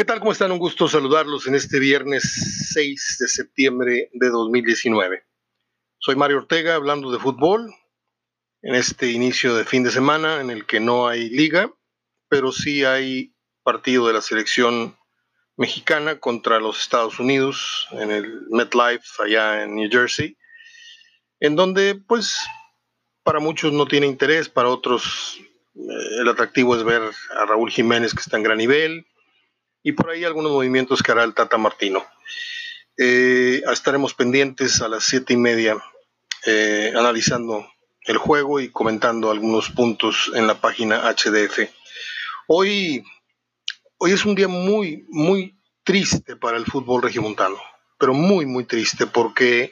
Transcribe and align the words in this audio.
¿Qué 0.00 0.06
tal? 0.06 0.20
¿Cómo 0.20 0.32
están? 0.32 0.50
Un 0.50 0.58
gusto 0.58 0.88
saludarlos 0.88 1.46
en 1.46 1.54
este 1.54 1.78
viernes 1.78 2.22
6 2.72 3.16
de 3.20 3.28
septiembre 3.28 4.08
de 4.14 4.30
2019. 4.30 5.26
Soy 5.98 6.16
Mario 6.16 6.38
Ortega 6.38 6.74
hablando 6.74 7.12
de 7.12 7.18
fútbol 7.18 7.70
en 8.62 8.76
este 8.76 9.10
inicio 9.10 9.54
de 9.54 9.66
fin 9.66 9.82
de 9.84 9.90
semana 9.90 10.40
en 10.40 10.48
el 10.48 10.64
que 10.64 10.80
no 10.80 11.06
hay 11.06 11.28
liga, 11.28 11.70
pero 12.30 12.50
sí 12.50 12.82
hay 12.82 13.34
partido 13.62 14.06
de 14.06 14.14
la 14.14 14.22
selección 14.22 14.96
mexicana 15.58 16.18
contra 16.18 16.60
los 16.60 16.80
Estados 16.80 17.18
Unidos 17.18 17.86
en 17.90 18.10
el 18.10 18.46
MetLife 18.48 19.22
allá 19.22 19.64
en 19.64 19.74
New 19.74 19.90
Jersey, 19.92 20.38
en 21.40 21.56
donde 21.56 21.94
pues 21.94 22.38
para 23.22 23.38
muchos 23.38 23.74
no 23.74 23.84
tiene 23.84 24.06
interés, 24.06 24.48
para 24.48 24.70
otros 24.70 25.38
eh, 25.74 26.20
el 26.20 26.28
atractivo 26.30 26.74
es 26.74 26.84
ver 26.84 27.02
a 27.36 27.44
Raúl 27.44 27.70
Jiménez 27.70 28.14
que 28.14 28.22
está 28.22 28.38
en 28.38 28.44
gran 28.44 28.56
nivel 28.56 29.06
y 29.82 29.92
por 29.92 30.10
ahí 30.10 30.24
algunos 30.24 30.52
movimientos 30.52 31.02
que 31.02 31.12
hará 31.12 31.24
el 31.24 31.34
Tata 31.34 31.58
Martino. 31.58 32.04
Eh, 32.96 33.62
estaremos 33.72 34.14
pendientes 34.14 34.82
a 34.82 34.88
las 34.88 35.04
siete 35.04 35.32
y 35.32 35.36
media 35.36 35.82
eh, 36.46 36.92
analizando 36.96 37.66
el 38.02 38.18
juego 38.18 38.60
y 38.60 38.70
comentando 38.70 39.30
algunos 39.30 39.70
puntos 39.70 40.30
en 40.34 40.46
la 40.46 40.60
página 40.60 41.02
HDF. 41.10 41.70
Hoy, 42.46 43.04
hoy 43.98 44.12
es 44.12 44.24
un 44.24 44.34
día 44.34 44.48
muy, 44.48 45.06
muy 45.08 45.58
triste 45.84 46.36
para 46.36 46.56
el 46.56 46.66
fútbol 46.66 47.02
regiomontano, 47.02 47.56
pero 47.98 48.14
muy, 48.14 48.46
muy 48.46 48.64
triste 48.64 49.06
porque 49.06 49.70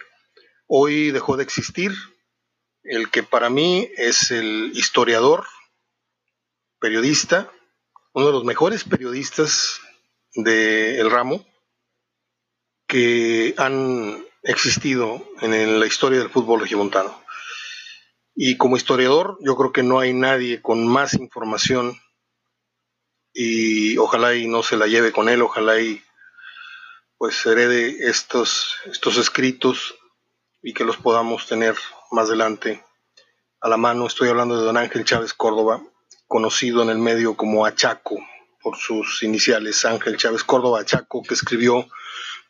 hoy 0.66 1.10
dejó 1.10 1.36
de 1.36 1.42
existir 1.42 1.92
el 2.82 3.10
que 3.10 3.22
para 3.22 3.50
mí 3.50 3.88
es 3.96 4.30
el 4.30 4.72
historiador, 4.74 5.46
periodista, 6.78 7.50
uno 8.12 8.26
de 8.26 8.32
los 8.32 8.44
mejores 8.44 8.84
periodistas 8.84 9.80
del 10.34 11.10
ramo 11.10 11.44
que 12.86 13.54
han 13.58 14.24
existido 14.42 15.22
en 15.40 15.80
la 15.80 15.86
historia 15.86 16.18
del 16.18 16.30
fútbol 16.30 16.60
regiomontano. 16.60 17.22
Y 18.34 18.56
como 18.56 18.76
historiador, 18.76 19.36
yo 19.40 19.56
creo 19.56 19.72
que 19.72 19.82
no 19.82 19.98
hay 19.98 20.12
nadie 20.12 20.62
con 20.62 20.86
más 20.86 21.14
información 21.14 22.00
y 23.32 23.98
ojalá 23.98 24.34
y 24.34 24.46
no 24.46 24.62
se 24.62 24.76
la 24.76 24.86
lleve 24.86 25.12
con 25.12 25.28
él, 25.28 25.42
ojalá 25.42 25.80
y 25.80 26.02
pues 27.18 27.44
herede 27.46 28.08
estos, 28.08 28.76
estos 28.86 29.16
escritos 29.16 29.96
y 30.62 30.72
que 30.72 30.84
los 30.84 30.96
podamos 30.96 31.46
tener 31.46 31.76
más 32.12 32.28
adelante 32.28 32.84
a 33.60 33.68
la 33.68 33.76
mano. 33.76 34.06
Estoy 34.06 34.28
hablando 34.28 34.56
de 34.56 34.64
don 34.64 34.76
Ángel 34.76 35.04
Chávez 35.04 35.34
Córdoba, 35.34 35.82
conocido 36.26 36.82
en 36.82 36.90
el 36.90 36.98
medio 36.98 37.36
como 37.36 37.66
Achaco, 37.66 38.18
por 38.62 38.76
sus 38.76 39.22
iniciales, 39.22 39.84
Ángel 39.84 40.16
Chávez 40.16 40.44
Córdoba 40.44 40.80
Achaco, 40.80 41.22
que 41.22 41.34
escribió 41.34 41.86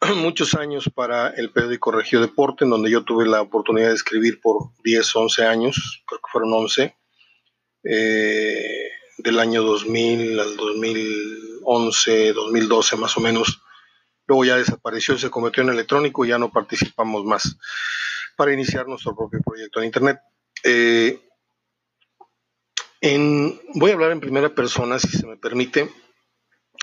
muchos 0.17 0.55
años 0.55 0.91
para 0.95 1.29
el 1.29 1.51
periódico 1.51 1.91
Regio 1.91 2.21
Deporte, 2.21 2.65
en 2.65 2.71
donde 2.71 2.91
yo 2.91 3.05
tuve 3.05 3.27
la 3.27 3.41
oportunidad 3.41 3.89
de 3.89 3.95
escribir 3.95 4.41
por 4.41 4.71
10, 4.85 5.17
11 5.17 5.45
años, 5.45 6.03
creo 6.07 6.21
que 6.21 6.31
fueron 6.31 6.53
11, 6.53 6.97
eh, 7.85 8.91
del 9.19 9.39
año 9.39 9.63
2000 9.63 10.41
al 10.41 10.57
2011, 10.57 12.33
2012 12.33 12.97
más 12.97 13.17
o 13.17 13.21
menos. 13.21 13.63
Luego 14.27 14.45
ya 14.45 14.57
desapareció, 14.57 15.17
se 15.19 15.31
convirtió 15.31 15.63
en 15.63 15.71
electrónico 15.71 16.25
y 16.25 16.29
ya 16.29 16.39
no 16.39 16.53
participamos 16.53 17.25
más 17.25 17.57
para 18.37 18.53
iniciar 18.53 18.87
nuestro 18.87 19.17
propio 19.17 19.41
proyecto 19.45 19.81
en 19.81 19.87
Internet. 19.87 20.19
Eh, 20.63 21.28
voy 23.01 23.91
a 23.91 23.95
hablar 23.95 24.13
en 24.13 24.21
primera 24.21 24.55
persona, 24.55 24.99
si 24.99 25.09
se 25.09 25.27
me 25.27 25.37
permite. 25.37 25.91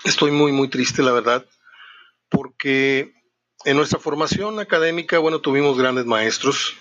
Estoy 0.04 0.30
muy, 0.30 0.52
muy 0.52 0.68
triste, 0.68 1.02
la 1.02 1.12
verdad, 1.12 1.44
porque 2.28 3.12
en 3.64 3.76
nuestra 3.76 3.98
formación 3.98 4.60
académica, 4.60 5.18
bueno, 5.18 5.40
tuvimos 5.40 5.78
grandes 5.78 6.06
maestros, 6.06 6.76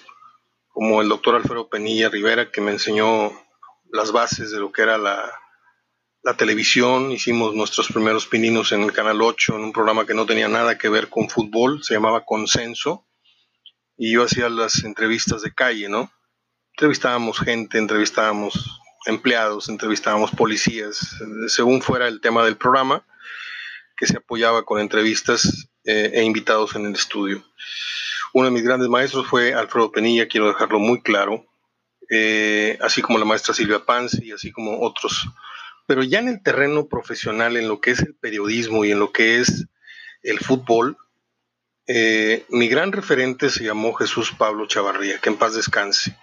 como 0.68 1.02
el 1.02 1.10
doctor 1.10 1.36
Alfredo 1.36 1.70
Penilla 1.70 2.10
Rivera, 2.10 2.52
que 2.52 2.62
me 2.62 2.72
enseñó 2.72 3.32
las 3.92 4.12
bases 4.12 4.52
de 4.52 4.60
lo 4.60 4.72
que 4.72 4.82
era 4.82 4.98
la, 4.98 5.32
la 6.22 6.36
televisión. 6.36 7.12
Hicimos 7.12 7.56
nuestros 7.56 7.88
primeros 7.88 8.28
pininos 8.28 8.72
en 8.72 8.84
el 8.84 8.92
Canal 8.92 9.22
8, 9.22 9.56
en 9.56 9.64
un 9.64 9.74
programa 9.74 10.06
que 10.06 10.14
no 10.14 10.26
tenía 10.26 10.48
nada 10.48 10.78
que 10.78 10.90
ver 10.90 11.10
con 11.10 11.30
fútbol, 11.30 11.84
se 11.84 11.94
llamaba 11.94 12.26
Consenso, 12.26 13.08
y 13.98 14.14
yo 14.14 14.24
hacía 14.24 14.50
las 14.50 14.84
entrevistas 14.84 15.42
de 15.42 15.54
calle, 15.54 15.88
¿no? 15.88 16.12
Entrevistábamos 16.74 17.40
gente, 17.40 17.78
entrevistábamos 17.78 18.82
empleados, 19.06 19.70
entrevistábamos 19.70 20.32
policías, 20.32 21.18
según 21.48 21.82
fuera 21.82 22.08
el 22.08 22.22
tema 22.22 22.44
del 22.44 22.58
programa, 22.58 23.06
que 23.98 24.08
se 24.08 24.18
apoyaba 24.18 24.64
con 24.66 24.80
entrevistas 24.80 25.70
eh, 25.84 26.12
e 26.14 26.24
invitados 26.24 26.76
en 26.76 26.86
el 26.86 26.94
estudio. 26.94 27.44
Uno 28.34 28.46
de 28.46 28.52
mis 28.52 28.64
grandes 28.64 28.90
maestros 28.90 29.28
fue 29.28 29.54
Alfredo 29.54 29.92
Penilla, 29.92 30.28
quiero 30.28 30.48
dejarlo 30.48 30.80
muy 30.80 31.02
claro, 31.02 31.46
eh, 32.10 32.78
así 32.82 33.02
como 33.02 33.18
la 33.18 33.26
maestra 33.26 33.54
Silvia 33.54 33.86
Panzi, 33.86 34.32
así 34.32 34.52
como 34.52 34.82
otros. 34.82 35.28
Pero 35.88 36.04
ya 36.04 36.20
en 36.20 36.28
el 36.28 36.44
terreno 36.44 36.88
profesional, 36.88 37.56
en 37.56 37.68
lo 37.68 37.80
que 37.80 37.92
es 37.92 38.00
el 38.00 38.16
periodismo 38.16 38.84
y 38.84 38.92
en 38.92 39.00
lo 39.00 39.12
que 39.12 39.40
es 39.40 39.68
el 40.24 40.40
fútbol, 40.40 40.98
eh, 41.88 42.46
mi 42.50 42.68
gran 42.68 42.92
referente 42.92 43.50
se 43.50 43.64
llamó 43.64 43.94
Jesús 43.94 44.34
Pablo 44.38 44.68
Chavarría, 44.68 45.20
que 45.20 45.30
en 45.30 45.38
paz 45.38 45.54
descanse. 45.54 46.18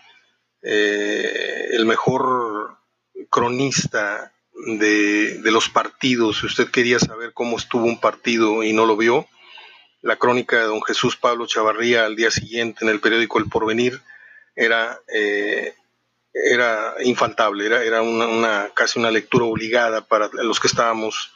el 0.64 1.86
mejor 1.86 2.51
cronista 3.32 4.30
de, 4.54 5.40
los 5.44 5.70
partidos, 5.70 6.38
si 6.38 6.46
usted 6.46 6.70
quería 6.70 6.98
saber 6.98 7.32
cómo 7.32 7.56
estuvo 7.56 7.86
un 7.86 7.98
partido 7.98 8.62
y 8.62 8.74
no 8.74 8.84
lo 8.84 8.96
vio, 8.96 9.26
la 10.02 10.16
crónica 10.16 10.58
de 10.58 10.64
don 10.64 10.82
Jesús 10.82 11.16
Pablo 11.16 11.46
Chavarría 11.46 12.04
al 12.04 12.14
día 12.14 12.30
siguiente 12.30 12.84
en 12.84 12.90
el 12.90 13.00
periódico 13.00 13.38
El 13.38 13.48
Porvenir 13.48 14.02
era, 14.54 15.00
eh, 15.12 15.74
era 16.34 16.94
infaltable, 17.02 17.64
era, 17.64 17.82
era 17.82 18.02
una, 18.02 18.70
casi 18.74 18.98
una 18.98 19.10
lectura 19.10 19.46
obligada 19.46 20.06
para 20.06 20.28
los 20.34 20.60
que 20.60 20.68
estábamos 20.68 21.32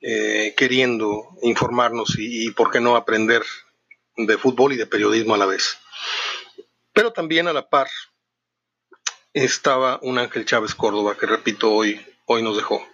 eh, 0.00 0.54
queriendo 0.56 1.28
informarnos 1.42 2.18
y, 2.18 2.48
y, 2.48 2.50
por 2.52 2.70
qué 2.70 2.80
no, 2.80 2.96
aprender 2.96 3.42
de 4.16 4.38
fútbol 4.38 4.72
y 4.72 4.76
de 4.76 4.86
periodismo 4.86 5.34
a 5.34 5.38
la 5.38 5.46
vez. 5.46 5.78
Pero 6.94 7.12
también 7.12 7.48
a 7.48 7.52
la 7.52 7.68
par 7.68 7.88
estaba 9.34 9.98
un 10.02 10.18
Ángel 10.18 10.46
Chávez 10.46 10.74
Córdoba, 10.74 11.16
que 11.18 11.26
repito, 11.26 11.72
hoy, 11.72 12.00
hoy 12.26 12.42
nos 12.42 12.56
dejó. 12.56 12.86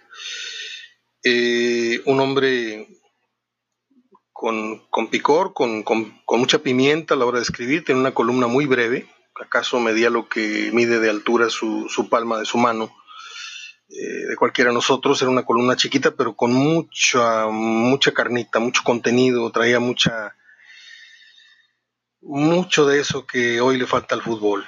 Eh, 1.23 2.01
un 2.05 2.19
hombre 2.19 2.87
con, 4.33 5.07
picor, 5.11 5.53
con, 5.53 5.85
mucha 6.27 6.59
pimienta 6.59 7.13
a 7.13 7.17
la 7.17 7.25
hora 7.25 7.37
de 7.37 7.43
escribir, 7.43 7.85
tiene 7.85 8.01
una 8.01 8.15
columna 8.15 8.47
muy 8.47 8.65
breve, 8.65 9.07
acaso 9.39 9.79
medía 9.79 10.09
lo 10.09 10.27
que 10.27 10.71
mide 10.73 10.99
de 10.99 11.11
altura 11.11 11.49
su, 11.49 12.07
palma 12.09 12.39
de 12.39 12.45
su 12.45 12.57
mano. 12.57 12.91
Eh, 13.87 14.25
de 14.29 14.35
cualquiera 14.37 14.71
de 14.71 14.75
nosotros 14.75 15.21
era 15.21 15.29
una 15.29 15.45
columna 15.45 15.75
chiquita, 15.75 16.11
pero 16.11 16.35
con 16.35 16.53
mucha, 16.53 17.47
mucha 17.47 18.13
carnita, 18.13 18.59
mucho 18.59 18.81
contenido, 18.83 19.51
traía 19.51 19.79
mucha, 19.79 20.35
mucho 22.21 22.87
de 22.87 22.99
eso 22.99 23.27
que 23.27 23.61
hoy 23.61 23.77
le 23.77 23.85
falta 23.85 24.15
al 24.15 24.23
fútbol. 24.23 24.65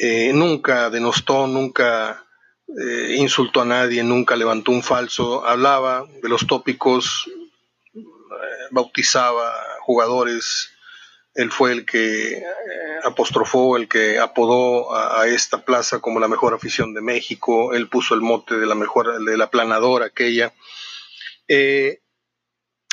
Eh, 0.00 0.32
nunca 0.32 0.90
denostó, 0.90 1.48
nunca 1.48 2.24
eh, 2.68 3.16
insultó 3.16 3.62
a 3.62 3.64
nadie, 3.64 4.04
nunca 4.04 4.36
levantó 4.36 4.70
un 4.70 4.84
falso, 4.84 5.44
hablaba 5.44 6.06
de 6.22 6.28
los 6.28 6.46
tópicos, 6.46 7.28
eh, 7.92 8.00
bautizaba 8.70 9.52
jugadores, 9.80 10.70
él 11.34 11.50
fue 11.50 11.72
el 11.72 11.84
que 11.84 12.44
apostrofó, 13.02 13.76
el 13.76 13.88
que 13.88 14.20
apodó 14.20 14.94
a, 14.94 15.26
esta 15.26 15.64
plaza 15.64 15.98
como 15.98 16.20
la 16.20 16.28
mejor 16.28 16.54
afición 16.54 16.94
de 16.94 17.00
México, 17.00 17.74
él 17.74 17.88
puso 17.88 18.14
el 18.14 18.20
mote 18.20 18.56
de 18.56 18.66
la 18.66 18.76
mejor, 18.76 19.24
de 19.24 19.36
la 19.36 19.50
planadora 19.50 20.06
aquella. 20.06 20.52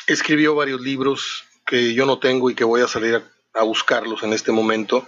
escribió 0.06 0.56
varios 0.56 0.80
libros 0.80 1.44
que 1.64 1.94
yo 1.94 2.04
no 2.04 2.18
tengo 2.18 2.50
y 2.50 2.56
que 2.56 2.64
voy 2.64 2.82
a 2.82 2.88
salir 2.88 3.22
a 3.54 3.62
buscarlos 3.62 4.24
en 4.24 4.32
este 4.32 4.50
momento 4.50 5.06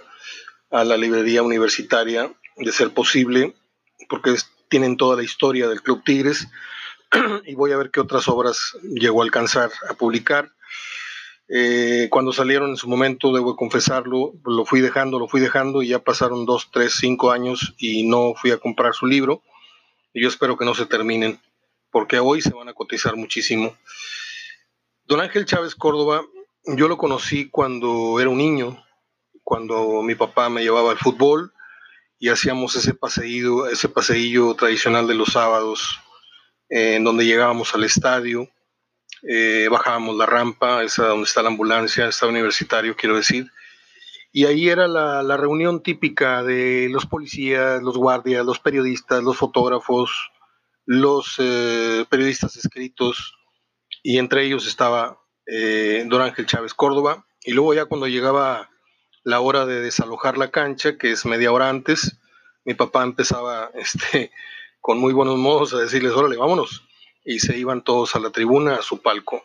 a 0.71 0.83
la 0.83 0.97
librería 0.97 1.43
universitaria, 1.43 2.31
de 2.57 2.71
ser 2.71 2.91
posible, 2.93 3.55
porque 4.09 4.35
tienen 4.69 4.97
toda 4.97 5.15
la 5.15 5.23
historia 5.23 5.67
del 5.67 5.81
Club 5.81 6.03
Tigres, 6.03 6.47
y 7.45 7.55
voy 7.55 7.71
a 7.71 7.77
ver 7.77 7.91
qué 7.91 7.99
otras 7.99 8.27
obras 8.27 8.77
llegó 8.83 9.21
a 9.21 9.25
alcanzar 9.25 9.71
a 9.89 9.93
publicar. 9.93 10.51
Eh, 11.51 12.07
cuando 12.11 12.31
salieron 12.31 12.69
en 12.69 12.77
su 12.77 12.87
momento, 12.87 13.33
debo 13.33 13.55
confesarlo, 13.55 14.33
lo 14.45 14.65
fui 14.65 14.81
dejando, 14.81 15.17
lo 15.17 15.27
fui 15.27 15.41
dejando, 15.41 15.81
y 15.81 15.87
ya 15.89 15.99
pasaron 15.99 16.45
dos, 16.45 16.69
tres, 16.71 16.93
cinco 16.99 17.31
años 17.31 17.73
y 17.77 18.07
no 18.07 18.35
fui 18.35 18.51
a 18.51 18.57
comprar 18.57 18.93
su 18.93 19.07
libro. 19.07 19.41
Y 20.13 20.21
yo 20.21 20.27
espero 20.27 20.57
que 20.57 20.65
no 20.65 20.75
se 20.75 20.85
terminen, 20.85 21.39
porque 21.91 22.19
hoy 22.19 22.41
se 22.41 22.53
van 22.53 22.69
a 22.69 22.73
cotizar 22.73 23.15
muchísimo. 23.15 23.75
Don 25.05 25.21
Ángel 25.21 25.45
Chávez 25.45 25.73
Córdoba, 25.73 26.23
yo 26.65 26.87
lo 26.87 26.97
conocí 26.97 27.49
cuando 27.49 28.19
era 28.19 28.29
un 28.29 28.37
niño, 28.37 28.83
cuando 29.49 30.03
mi 30.03 30.13
papá 30.13 30.47
me 30.49 30.61
llevaba 30.61 30.91
al 30.91 30.97
fútbol 30.99 31.51
y 32.19 32.29
hacíamos 32.29 32.75
ese 32.75 32.93
paseillo, 32.93 33.67
ese 33.67 33.89
paseillo 33.89 34.53
tradicional 34.53 35.07
de 35.07 35.15
los 35.15 35.33
sábados, 35.33 35.99
eh, 36.69 36.95
en 36.95 37.03
donde 37.03 37.25
llegábamos 37.25 37.73
al 37.73 37.83
estadio 37.83 38.47
eh, 39.21 39.67
bajábamos 39.69 40.15
la 40.15 40.25
rampa, 40.25 40.83
esa 40.83 41.07
donde 41.07 41.25
está 41.25 41.41
la 41.41 41.49
ambulancia, 41.49 42.07
está 42.07 42.27
universitario, 42.27 42.95
quiero 42.95 43.17
decir, 43.17 43.51
y 44.31 44.45
ahí 44.45 44.69
era 44.69 44.87
la, 44.87 45.23
la, 45.23 45.35
reunión 45.35 45.83
típica 45.83 46.43
de 46.43 46.87
los 46.89 47.05
policías, 47.05 47.81
los 47.81 47.97
guardias, 47.97 48.45
los 48.45 48.59
periodistas, 48.59 49.23
los 49.23 49.35
fotógrafos, 49.35 50.31
los 50.85 51.35
eh, 51.39 52.05
periodistas 52.09 52.55
escritos, 52.55 53.35
y 54.03 54.19
entre 54.19 54.45
ellos 54.45 54.67
estaba 54.67 55.19
eh, 55.45 56.05
don 56.07 56.21
Ángel 56.21 56.45
Chávez 56.45 56.73
Córdoba, 56.73 57.25
y 57.43 57.51
luego 57.51 57.73
ya 57.73 57.85
cuando 57.85 58.07
llegaba 58.07 58.69
la 59.23 59.39
hora 59.39 59.65
de 59.65 59.81
desalojar 59.81 60.37
la 60.37 60.51
cancha, 60.51 60.97
que 60.97 61.11
es 61.11 61.25
media 61.25 61.51
hora 61.51 61.69
antes, 61.69 62.17
mi 62.65 62.73
papá 62.73 63.03
empezaba 63.03 63.71
este, 63.75 64.31
con 64.81 64.97
muy 64.97 65.13
buenos 65.13 65.37
modos 65.37 65.73
a 65.73 65.79
decirles, 65.79 66.13
órale, 66.13 66.37
vámonos, 66.37 66.83
y 67.23 67.39
se 67.39 67.57
iban 67.57 67.83
todos 67.83 68.15
a 68.15 68.19
la 68.19 68.31
tribuna, 68.31 68.75
a 68.75 68.81
su 68.81 69.01
palco. 69.01 69.43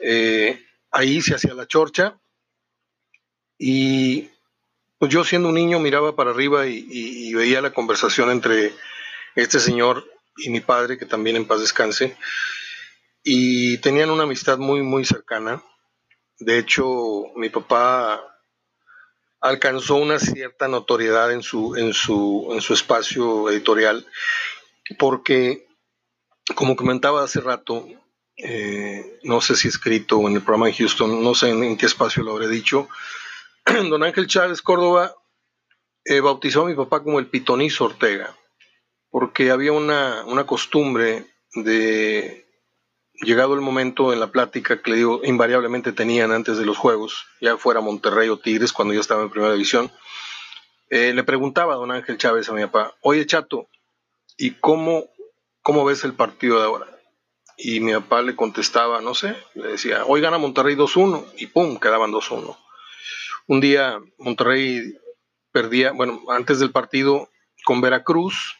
Eh, 0.00 0.64
ahí 0.90 1.20
se 1.20 1.34
hacía 1.34 1.54
la 1.54 1.66
chorcha, 1.66 2.18
y 3.58 4.28
pues 4.98 5.12
yo 5.12 5.24
siendo 5.24 5.48
un 5.48 5.54
niño 5.54 5.78
miraba 5.78 6.16
para 6.16 6.30
arriba 6.30 6.66
y, 6.66 7.32
veía 7.34 7.60
la 7.60 7.72
conversación 7.72 8.30
entre 8.30 8.72
este 9.34 9.58
señor 9.58 10.04
y 10.36 10.50
mi 10.50 10.60
padre, 10.60 10.98
que 10.98 11.06
también 11.06 11.36
en 11.36 11.46
paz 11.46 11.60
descanse, 11.60 12.16
y 13.22 13.78
tenían 13.78 14.10
una 14.10 14.24
amistad 14.24 14.58
muy, 14.58 14.82
muy 14.82 15.04
cercana. 15.04 15.62
De 16.38 16.58
hecho, 16.58 17.26
mi 17.36 17.48
papá 17.50 18.31
alcanzó 19.42 19.96
una 19.96 20.18
cierta 20.20 20.68
notoriedad 20.68 21.32
en 21.32 21.42
su, 21.42 21.76
en 21.76 21.92
su, 21.92 22.50
en 22.52 22.60
su 22.60 22.72
espacio 22.72 23.50
editorial, 23.50 24.06
porque, 24.98 25.66
como 26.54 26.76
comentaba 26.76 27.24
hace 27.24 27.40
rato, 27.40 27.86
eh, 28.36 29.18
no 29.24 29.40
sé 29.40 29.56
si 29.56 29.68
escrito 29.68 30.26
en 30.28 30.36
el 30.36 30.42
programa 30.42 30.68
en 30.68 30.74
Houston, 30.74 31.22
no 31.22 31.34
sé 31.34 31.50
en 31.50 31.76
qué 31.76 31.86
espacio 31.86 32.22
lo 32.22 32.32
habré 32.32 32.48
dicho, 32.48 32.88
don 33.90 34.04
Ángel 34.04 34.28
Chávez 34.28 34.62
Córdoba 34.62 35.14
eh, 36.04 36.20
bautizó 36.20 36.62
a 36.62 36.68
mi 36.68 36.74
papá 36.74 37.02
como 37.02 37.18
el 37.18 37.26
pitonizo 37.26 37.86
Ortega, 37.86 38.36
porque 39.10 39.50
había 39.50 39.72
una, 39.72 40.24
costumbre 40.46 41.26
de, 41.54 42.41
llegado 43.22 43.54
el 43.54 43.60
momento 43.60 44.12
en 44.12 44.20
la 44.20 44.30
plática 44.30 44.82
que 44.82 44.90
le 44.90 44.96
digo, 44.96 45.20
invariablemente 45.24 45.92
tenían 45.92 46.32
antes 46.32 46.58
de 46.58 46.66
los 46.66 46.76
juegos, 46.76 47.26
ya 47.40 47.56
fuera 47.56 47.80
Monterrey 47.80 48.28
o 48.28 48.38
Tigres, 48.38 48.72
cuando 48.72 48.94
yo 48.94 49.00
estaba 49.00 49.22
en 49.22 49.30
primera 49.30 49.52
división, 49.52 49.90
eh, 50.90 51.12
le 51.14 51.24
preguntaba 51.24 51.74
a 51.74 51.76
don 51.76 51.90
Ángel 51.90 52.18
Chávez 52.18 52.48
a 52.48 52.52
mi 52.52 52.62
papá, 52.62 52.94
oye 53.00 53.24
Chato, 53.24 53.68
¿y 54.36 54.52
cómo, 54.52 55.06
cómo 55.62 55.84
ves 55.84 56.04
el 56.04 56.14
partido 56.14 56.58
de 56.58 56.66
ahora? 56.66 56.86
Y 57.56 57.80
mi 57.80 57.92
papá 57.92 58.22
le 58.22 58.34
contestaba, 58.34 59.00
no 59.00 59.14
sé, 59.14 59.36
le 59.54 59.68
decía, 59.68 60.04
hoy 60.04 60.20
gana 60.20 60.38
Monterrey 60.38 60.74
2-1, 60.74 61.26
y 61.38 61.46
pum, 61.46 61.78
quedaban 61.78 62.10
2-1. 62.10 62.56
Un 63.46 63.60
día 63.60 64.00
Monterrey 64.18 64.94
perdía, 65.52 65.92
bueno, 65.92 66.20
antes 66.28 66.58
del 66.58 66.72
partido 66.72 67.28
con 67.64 67.80
Veracruz, 67.80 68.56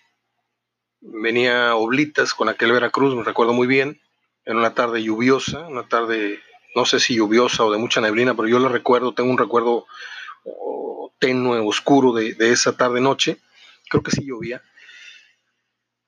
venía 1.00 1.74
Oblitas 1.74 2.32
con 2.34 2.48
aquel 2.48 2.72
Veracruz, 2.72 3.14
me 3.14 3.24
recuerdo 3.24 3.52
muy 3.52 3.66
bien, 3.66 4.00
en 4.44 4.56
una 4.56 4.74
tarde 4.74 5.02
lluviosa, 5.02 5.66
una 5.68 5.88
tarde, 5.88 6.40
no 6.74 6.84
sé 6.84 7.00
si 7.00 7.14
lluviosa 7.14 7.64
o 7.64 7.72
de 7.72 7.78
mucha 7.78 8.00
neblina, 8.00 8.34
pero 8.34 8.48
yo 8.48 8.58
lo 8.58 8.68
recuerdo, 8.68 9.14
tengo 9.14 9.30
un 9.30 9.38
recuerdo 9.38 9.86
oh, 10.44 11.12
tenue, 11.18 11.58
oscuro 11.60 12.12
de, 12.12 12.34
esa 12.38 12.76
tarde-noche, 12.76 13.38
creo 13.88 14.02
que 14.02 14.10
sí 14.10 14.24
llovía. 14.24 14.62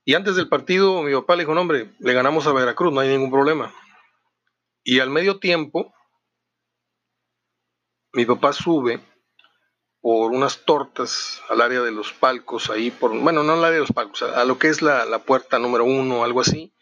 Y 0.04 0.14
antes 0.14 0.36
del 0.36 0.48
partido, 0.48 1.02
mi 1.02 1.14
papá 1.14 1.36
le 1.36 1.42
dijo, 1.42 1.54
no, 1.54 1.62
hombre, 1.62 1.94
le 1.98 2.12
ganamos 2.12 2.46
a 2.46 2.52
Veracruz, 2.52 2.92
no 2.92 3.00
hay 3.00 3.08
ningún 3.08 3.31
problema. 3.31 3.72
Y 4.82 5.00
al 5.00 5.08
medio 5.08 5.38
tiempo, 5.38 5.94
mi 8.12 8.26
papá 8.26 8.52
sube 8.52 9.00
por 10.04 10.32
unas 10.32 10.66
tortas 10.66 11.40
al 11.48 11.62
área 11.62 11.81
de 11.81 11.90
los 11.90 12.12
palcos, 12.12 12.69
ahí 12.69 12.90
por, 12.90 13.19
bueno, 13.19 13.42
no 13.42 13.54
al 13.54 13.64
área 13.64 13.76
de 13.76 13.81
los 13.81 13.92
palcos, 13.92 14.22
a, 14.22 14.44
lo 14.44 14.58
que 14.58 14.69
es 14.69 14.82
la, 14.82 15.19
puerta 15.20 15.58
número 15.58 15.86
uno, 15.86 16.25
algo 16.25 16.42
así, 16.42 16.75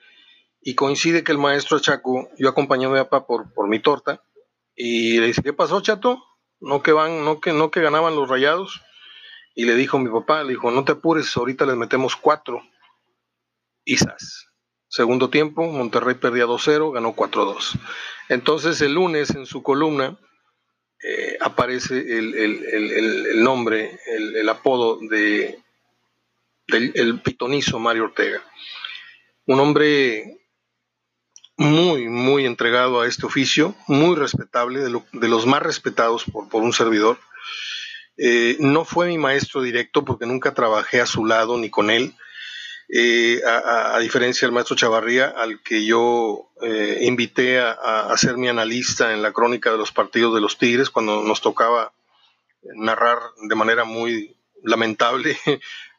y 0.63 0.75
coincide 0.75 1.25
que 1.25 1.33
el 1.33 1.39
maestro 1.39 1.79
Chaco, 1.81 2.29
yo 2.39 2.49
acompañé 2.49 2.87
a 2.87 2.91
mi 2.91 2.99
papá 2.99 3.27
por, 3.27 3.53
por 3.53 3.69
mi 3.69 3.81
torta, 3.81 4.23
y 4.75 5.19
le 5.19 5.27
dice, 5.29 5.43
¿qué 5.43 5.53
pasó, 5.53 5.81
chato? 5.81 6.23
¿No 6.61 6.83
que 6.83 6.93
van, 6.93 7.25
no 7.25 7.41
que, 7.41 7.53
no 7.53 7.71
que 7.71 7.81
ganaban 7.81 8.17
los 8.17 8.29
rayados? 8.29 8.81
Y 9.55 9.65
le 9.65 9.75
dijo 9.75 9.99
mi 9.99 10.11
papá, 10.11 10.43
le 10.45 10.51
dijo, 10.51 10.71
no 10.71 10.85
te 10.85 10.93
apures, 10.93 11.37
ahorita 11.37 11.67
les 11.67 11.77
metemos 11.77 12.17
cuatro. 12.17 12.63
Isas. 13.85 14.49
Segundo 14.89 15.31
tiempo, 15.31 15.65
Monterrey 15.65 16.15
perdía 16.15 16.47
2-0, 16.47 16.93
ganó 16.93 17.15
4-2. 17.15 17.79
Entonces 18.29 18.81
el 18.81 18.95
lunes 18.95 19.31
en 19.31 19.47
su 19.47 19.63
columna 19.63 20.19
eh, 21.03 21.37
aparece 21.41 21.99
el, 21.99 23.43
nombre, 23.43 23.99
el, 24.07 24.49
apodo 24.49 24.99
de 25.01 25.59
del 26.69 27.21
pitonizo 27.21 27.79
Mario 27.79 28.05
Ortega. 28.05 28.43
Un 29.47 29.61
hombre 29.61 30.42
muy, 31.57 32.09
muy 32.09 32.47
entregado 32.47 33.01
a 33.01 33.07
este 33.07 33.27
oficio, 33.27 33.75
muy 33.87 34.17
respetable, 34.17 34.81
de, 34.81 35.29
los 35.29 35.47
más 35.47 35.63
respetados 35.63 36.25
por, 36.25 36.63
un 36.63 36.73
servidor. 36.73 37.19
Eh, 38.17 38.57
no 38.61 38.85
fue 38.85 39.09
mi 39.09 39.19
maestro 39.19 39.63
directo 39.63 40.05
porque 40.05 40.27
nunca 40.27 40.55
trabajé 40.55 41.01
a 41.01 41.07
su 41.07 41.25
lado 41.25 41.59
ni 41.59 41.71
con 41.71 41.91
él, 41.91 42.15
eh, 42.95 43.41
a, 43.47 43.99
diferencia 44.01 44.47
del 44.47 44.55
maestro 44.55 44.77
Chavarría, 44.77 45.29
al 45.29 45.63
que 45.63 45.85
yo 45.85 46.51
eh, 46.63 46.99
invité 47.03 47.59
a, 47.61 47.73
a, 47.73 48.17
ser 48.19 48.37
mi 48.37 48.49
analista 48.49 49.15
en 49.15 49.23
la 49.23 49.33
crónica 49.33 49.71
de 49.71 49.79
los 49.79 49.93
partidos 49.93 50.35
de 50.35 50.43
los 50.43 50.59
Tigres, 50.59 50.91
cuando 50.91 51.23
nos 51.23 51.41
tocaba 51.41 51.93
narrar 52.75 53.19
de 53.49 53.55
manera 53.55 53.85
muy 53.85 54.37
lamentable. 54.63 55.37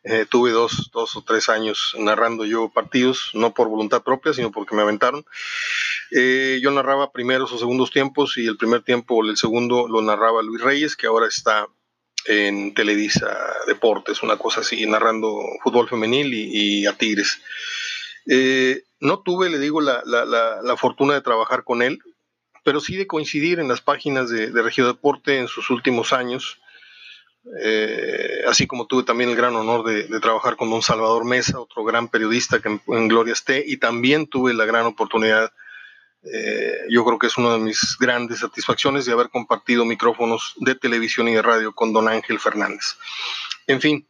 Eh, 0.06 0.26
tuve 0.30 0.52
dos, 0.52 0.90
dos, 0.92 1.16
o 1.16 1.24
tres 1.24 1.48
años 1.48 1.96
narrando 1.98 2.44
yo 2.44 2.70
partidos, 2.70 3.32
no 3.34 3.54
por 3.54 3.70
voluntad 3.70 4.04
propia, 4.04 4.34
sino 4.34 4.52
porque 4.52 4.76
me 4.76 4.82
aventaron. 4.82 5.26
yo 6.12 6.72
narraba 6.72 7.12
primeros 7.12 7.52
o 7.54 7.58
segundos 7.58 7.92
tiempos 7.92 8.38
y 8.38 8.46
el 8.46 8.58
primer 8.58 8.84
tiempo 8.84 9.24
el 9.24 9.38
segundo 9.38 9.88
lo 9.88 10.02
narraba 10.02 10.42
Luis 10.42 10.62
Reyes, 10.62 10.96
que 10.96 11.08
ahora 11.08 11.28
está 11.28 11.68
en 12.26 12.74
Televisa 12.74 13.38
Deportes, 13.68 14.24
una 14.24 14.38
cosa 14.38 14.62
así, 14.62 14.86
narrando 14.86 15.40
fútbol 15.64 15.90
femenil 15.90 16.34
y, 16.34 16.86
a 16.86 16.94
Tigres. 16.94 17.42
Eh, 18.28 18.84
no 19.00 19.20
tuve, 19.20 19.50
le 19.50 19.60
digo, 19.60 19.82
la, 19.82 20.02
fortuna 20.78 21.14
de 21.14 21.22
trabajar 21.22 21.64
con 21.64 21.82
él, 21.82 22.00
pero 22.64 22.80
sí 22.80 22.96
de 22.96 23.08
coincidir 23.08 23.60
en 23.60 23.68
las 23.68 23.82
páginas 23.82 24.30
de, 24.30 24.52
de 24.52 24.62
Regio 24.62 24.88
Deporte 24.88 25.38
en 25.38 25.48
sus 25.48 25.70
últimos 25.70 26.14
años, 26.14 26.60
eh, 27.62 28.44
así 28.48 28.68
como 28.68 28.88
tuve 28.88 29.04
también 29.04 29.30
el 29.30 29.36
gran 29.36 29.56
honor 29.56 29.84
de, 29.86 30.20
trabajar 30.20 30.56
con 30.56 30.70
don 30.70 30.82
Salvador 30.82 31.26
Mesa, 31.26 31.60
otro 31.60 31.84
gran 31.84 32.08
periodista 32.08 32.62
que 32.62 32.80
en 32.88 33.08
Gloria 33.08 33.34
esté, 33.34 33.64
y 33.66 33.78
también 33.78 34.28
tuve 34.28 34.54
la 34.54 34.66
gran 34.66 34.86
oportunidad 34.86 35.52
eh, 36.32 36.86
yo 36.90 37.04
creo 37.04 37.20
que 37.20 37.28
es 37.28 37.38
una 37.38 37.54
de 37.54 37.60
mis 37.60 37.98
grandes 38.00 38.40
satisfacciones 38.40 39.06
de 39.06 39.12
haber 39.12 39.30
compartido 39.30 39.84
micrófonos 39.84 40.54
de 40.58 40.76
televisión 40.76 41.28
y 41.28 41.34
de 41.34 41.42
radio 41.42 41.74
con 41.74 41.92
don 41.92 42.08
Ángel 42.08 42.40
Fernández. 42.40 42.98
En 43.68 43.82
fin, 43.82 44.08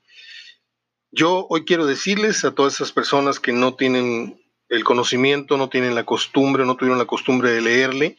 yo 1.12 1.48
hoy 1.50 1.66
quiero 1.66 1.86
decirles 1.86 2.46
a 2.46 2.54
todas 2.54 2.76
esas 2.76 2.92
personas 2.92 3.40
que 3.40 3.52
no 3.52 3.76
tienen 3.76 4.40
el 4.70 4.84
conocimiento, 4.84 5.58
no 5.58 5.70
tienen 5.70 5.96
la 5.96 6.06
costumbre, 6.06 6.66
no 6.66 6.76
tuvieron 6.76 7.00
la 7.00 7.06
costumbre 7.06 7.52
de 7.52 7.62
leerle, 7.62 8.18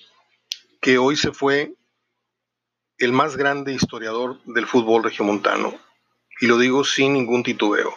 que 0.80 0.98
hoy 0.98 1.16
se 1.16 1.32
fue 1.32 1.74
el 2.98 3.12
más 3.12 3.36
grande 3.36 3.72
historiador 3.72 4.40
del 4.44 4.66
fútbol 4.66 5.04
regiomontano. 5.04 5.78
Y 6.40 6.46
lo 6.46 6.58
digo 6.58 6.84
sin 6.84 7.14
ningún 7.14 7.42
titubeo. 7.42 7.96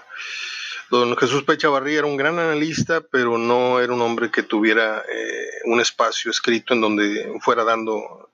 Don 0.90 1.18
Jesús 1.18 1.44
Pechavarría 1.44 2.00
era 2.00 2.08
un 2.08 2.16
gran 2.16 2.40
analista, 2.40 3.02
pero 3.02 3.38
no 3.38 3.80
era 3.80 3.94
un 3.94 4.02
hombre 4.02 4.32
que 4.32 4.44
tuviera 4.44 5.04
eh, 5.10 5.50
un 5.66 5.82
espacio 5.82 6.32
escrito 6.32 6.74
en 6.74 6.82
donde 6.82 7.38
fuera 7.42 7.64
dando 7.66 8.32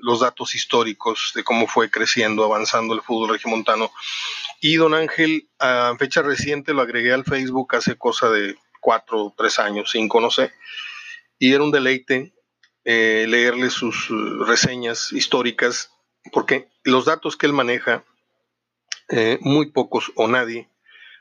los 0.00 0.20
datos 0.20 0.54
históricos 0.54 1.32
de 1.34 1.44
cómo 1.44 1.66
fue 1.66 1.90
creciendo, 1.90 2.44
avanzando 2.44 2.94
el 2.94 3.02
fútbol 3.02 3.30
regiomontano. 3.30 3.90
Y 4.60 4.76
don 4.76 4.94
Ángel, 4.94 5.48
a 5.58 5.94
fecha 5.98 6.22
reciente, 6.22 6.72
lo 6.72 6.82
agregué 6.82 7.12
al 7.12 7.24
Facebook 7.24 7.74
hace 7.74 7.96
cosa 7.96 8.30
de 8.30 8.56
cuatro, 8.80 9.34
tres 9.36 9.58
años, 9.58 9.90
cinco, 9.90 10.20
no 10.20 10.30
sé. 10.30 10.52
Y 11.38 11.52
era 11.52 11.62
un 11.62 11.70
deleite 11.70 12.34
eh, 12.84 13.26
leerle 13.28 13.70
sus 13.70 14.08
reseñas 14.46 15.12
históricas, 15.12 15.90
porque 16.32 16.68
los 16.82 17.04
datos 17.04 17.36
que 17.36 17.46
él 17.46 17.52
maneja, 17.52 18.04
eh, 19.08 19.38
muy 19.40 19.70
pocos 19.70 20.12
o 20.14 20.28
nadie 20.28 20.68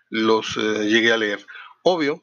los 0.09 0.57
eh, 0.57 0.85
llegué 0.87 1.11
a 1.11 1.17
leer. 1.17 1.45
Obvio, 1.83 2.21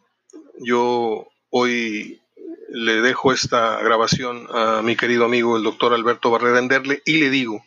yo 0.59 1.28
hoy 1.50 2.23
le 2.68 3.00
dejo 3.00 3.32
esta 3.32 3.80
grabación 3.82 4.47
a 4.50 4.80
mi 4.82 4.97
querido 4.97 5.25
amigo 5.25 5.56
el 5.56 5.64
doctor 5.64 5.92
Alberto 5.92 6.30
Barrera 6.30 6.59
Enderle 6.59 7.02
y 7.04 7.18
le 7.18 7.30
digo, 7.30 7.64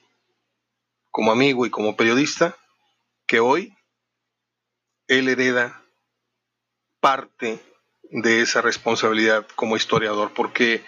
como 1.12 1.32
amigo 1.32 1.66
y 1.66 1.70
como 1.70 1.96
periodista, 1.96 2.58
que 3.28 3.40
hoy 3.40 3.76
él 5.08 5.28
hereda 5.28 5.84
parte 7.00 7.60
de 8.04 8.42
esa 8.42 8.62
responsabilidad 8.62 9.46
como 9.56 9.76
historiador, 9.76 10.32
porque 10.34 10.84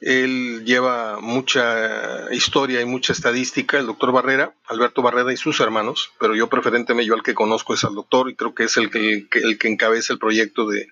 él 0.00 0.64
lleva 0.64 1.18
mucha 1.20 2.32
historia 2.32 2.80
y 2.80 2.84
mucha 2.84 3.12
estadística, 3.12 3.78
el 3.78 3.86
doctor 3.86 4.12
Barrera, 4.12 4.54
Alberto 4.66 5.02
Barrera 5.02 5.32
y 5.32 5.36
sus 5.36 5.60
hermanos, 5.60 6.12
pero 6.20 6.34
yo 6.36 6.48
preferentemente 6.48 7.06
yo 7.06 7.14
al 7.14 7.22
que 7.22 7.34
conozco 7.34 7.74
es 7.74 7.84
al 7.84 7.94
doctor 7.94 8.30
y 8.30 8.36
creo 8.36 8.54
que 8.54 8.64
es 8.64 8.76
el 8.76 8.90
que, 8.90 9.26
el 9.32 9.58
que 9.58 9.68
encabeza 9.68 10.12
el 10.12 10.18
proyecto 10.18 10.68
de, 10.68 10.86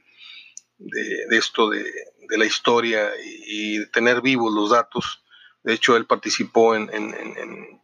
de, 0.79 1.37
esto 1.37 1.71
de, 1.71 1.85
la 2.37 2.45
historia 2.45 3.11
y, 3.47 3.87
tener 3.91 4.21
vivos 4.21 4.53
los 4.53 4.71
datos. 4.71 5.23
De 5.63 5.75
hecho, 5.75 5.97
él 5.97 6.07
participó 6.07 6.75
en, 6.75 6.91
en, 6.93 7.81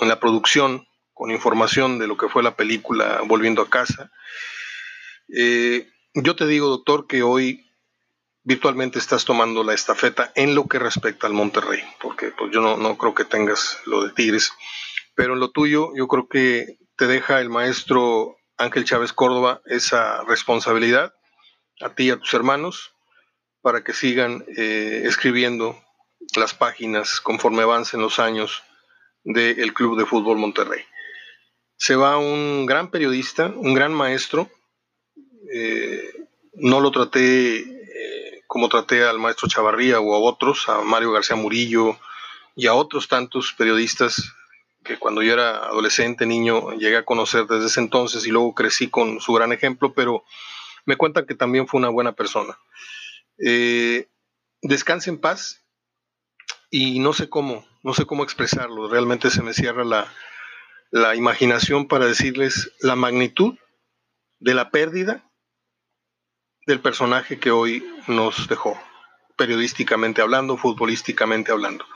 la 0.00 0.20
producción 0.20 0.86
con 1.14 1.30
información 1.30 1.98
de 1.98 2.06
lo 2.06 2.18
que 2.18 2.28
fue 2.28 2.42
la 2.42 2.54
película 2.54 3.22
Volviendo 3.24 3.62
a 3.62 3.70
casa. 3.70 4.10
Eh, 5.34 5.88
yo 6.14 6.36
te 6.36 6.46
digo, 6.46 6.68
doctor, 6.68 7.06
que 7.06 7.22
hoy 7.22 7.65
virtualmente 8.46 9.00
estás 9.00 9.24
tomando 9.24 9.64
la 9.64 9.74
estafeta 9.74 10.30
en 10.36 10.54
lo 10.54 10.68
que 10.68 10.78
respecta 10.78 11.26
al 11.26 11.32
Monterrey, 11.32 11.82
porque 12.00 12.30
pues, 12.30 12.52
yo 12.52 12.60
no, 12.60 12.76
no 12.76 12.96
creo 12.96 13.12
que 13.12 13.24
tengas 13.24 13.80
lo 13.86 14.04
de 14.04 14.12
Tigres, 14.12 14.52
pero 15.16 15.34
en 15.34 15.40
lo 15.40 15.50
tuyo 15.50 15.90
yo 15.96 16.06
creo 16.06 16.28
que 16.28 16.78
te 16.96 17.08
deja 17.08 17.40
el 17.40 17.50
maestro 17.50 18.36
Ángel 18.56 18.84
Chávez 18.84 19.12
Córdoba 19.12 19.62
esa 19.66 20.22
responsabilidad, 20.22 21.12
a 21.80 21.94
ti 21.96 22.04
y 22.04 22.10
a 22.10 22.18
tus 22.18 22.32
hermanos, 22.34 22.94
para 23.62 23.82
que 23.82 23.92
sigan 23.92 24.44
eh, 24.56 25.02
escribiendo 25.06 25.76
las 26.36 26.54
páginas 26.54 27.20
conforme 27.20 27.64
avancen 27.64 28.00
los 28.00 28.20
años 28.20 28.62
del 29.24 29.74
Club 29.74 29.98
de 29.98 30.06
Fútbol 30.06 30.38
Monterrey. 30.38 30.84
Se 31.76 31.96
va 31.96 32.16
un 32.16 32.64
gran 32.64 32.92
periodista, 32.92 33.46
un 33.48 33.74
gran 33.74 33.92
maestro, 33.92 34.48
eh, 35.52 36.28
no 36.54 36.80
lo 36.80 36.92
traté 36.92 37.75
como 38.46 38.68
traté 38.68 39.04
al 39.04 39.18
maestro 39.18 39.48
Chavarría 39.48 40.00
o 40.00 40.14
a 40.14 40.18
otros, 40.18 40.68
a 40.68 40.80
Mario 40.82 41.12
García 41.12 41.36
Murillo 41.36 41.98
y 42.54 42.66
a 42.66 42.74
otros 42.74 43.08
tantos 43.08 43.52
periodistas 43.52 44.32
que 44.84 44.98
cuando 44.98 45.22
yo 45.22 45.32
era 45.32 45.66
adolescente, 45.66 46.26
niño, 46.26 46.72
llegué 46.72 46.96
a 46.96 47.04
conocer 47.04 47.46
desde 47.46 47.66
ese 47.66 47.80
entonces 47.80 48.26
y 48.26 48.30
luego 48.30 48.54
crecí 48.54 48.88
con 48.88 49.20
su 49.20 49.32
gran 49.32 49.52
ejemplo, 49.52 49.92
pero 49.92 50.24
me 50.84 50.96
cuentan 50.96 51.26
que 51.26 51.34
también 51.34 51.66
fue 51.66 51.78
una 51.78 51.88
buena 51.88 52.12
persona. 52.12 52.56
Eh, 53.38 54.08
descanse 54.62 55.10
en 55.10 55.18
paz 55.18 55.64
y 56.70 57.00
no 57.00 57.12
sé 57.12 57.28
cómo, 57.28 57.66
no 57.82 57.94
sé 57.94 58.06
cómo 58.06 58.22
expresarlo, 58.22 58.88
realmente 58.88 59.30
se 59.30 59.42
me 59.42 59.52
cierra 59.52 59.84
la, 59.84 60.12
la 60.90 61.16
imaginación 61.16 61.88
para 61.88 62.06
decirles 62.06 62.72
la 62.80 62.94
magnitud 62.94 63.58
de 64.38 64.54
la 64.54 64.70
pérdida 64.70 65.25
del 66.66 66.80
personaje 66.80 67.38
que 67.38 67.50
hoy 67.50 67.86
nos 68.08 68.48
dejó, 68.48 68.80
periodísticamente 69.36 70.20
hablando, 70.20 70.56
futbolísticamente 70.56 71.52
hablando. 71.52 71.86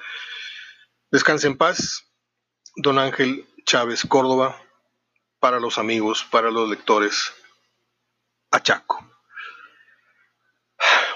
Descanse 1.10 1.48
en 1.48 1.56
paz, 1.56 2.04
don 2.76 2.98
Ángel 2.98 3.46
Chávez 3.66 4.06
Córdoba, 4.08 4.56
para 5.40 5.58
los 5.58 5.78
amigos, 5.78 6.24
para 6.30 6.50
los 6.50 6.68
lectores, 6.68 7.32
a 8.52 8.62
Chaco. 8.62 9.04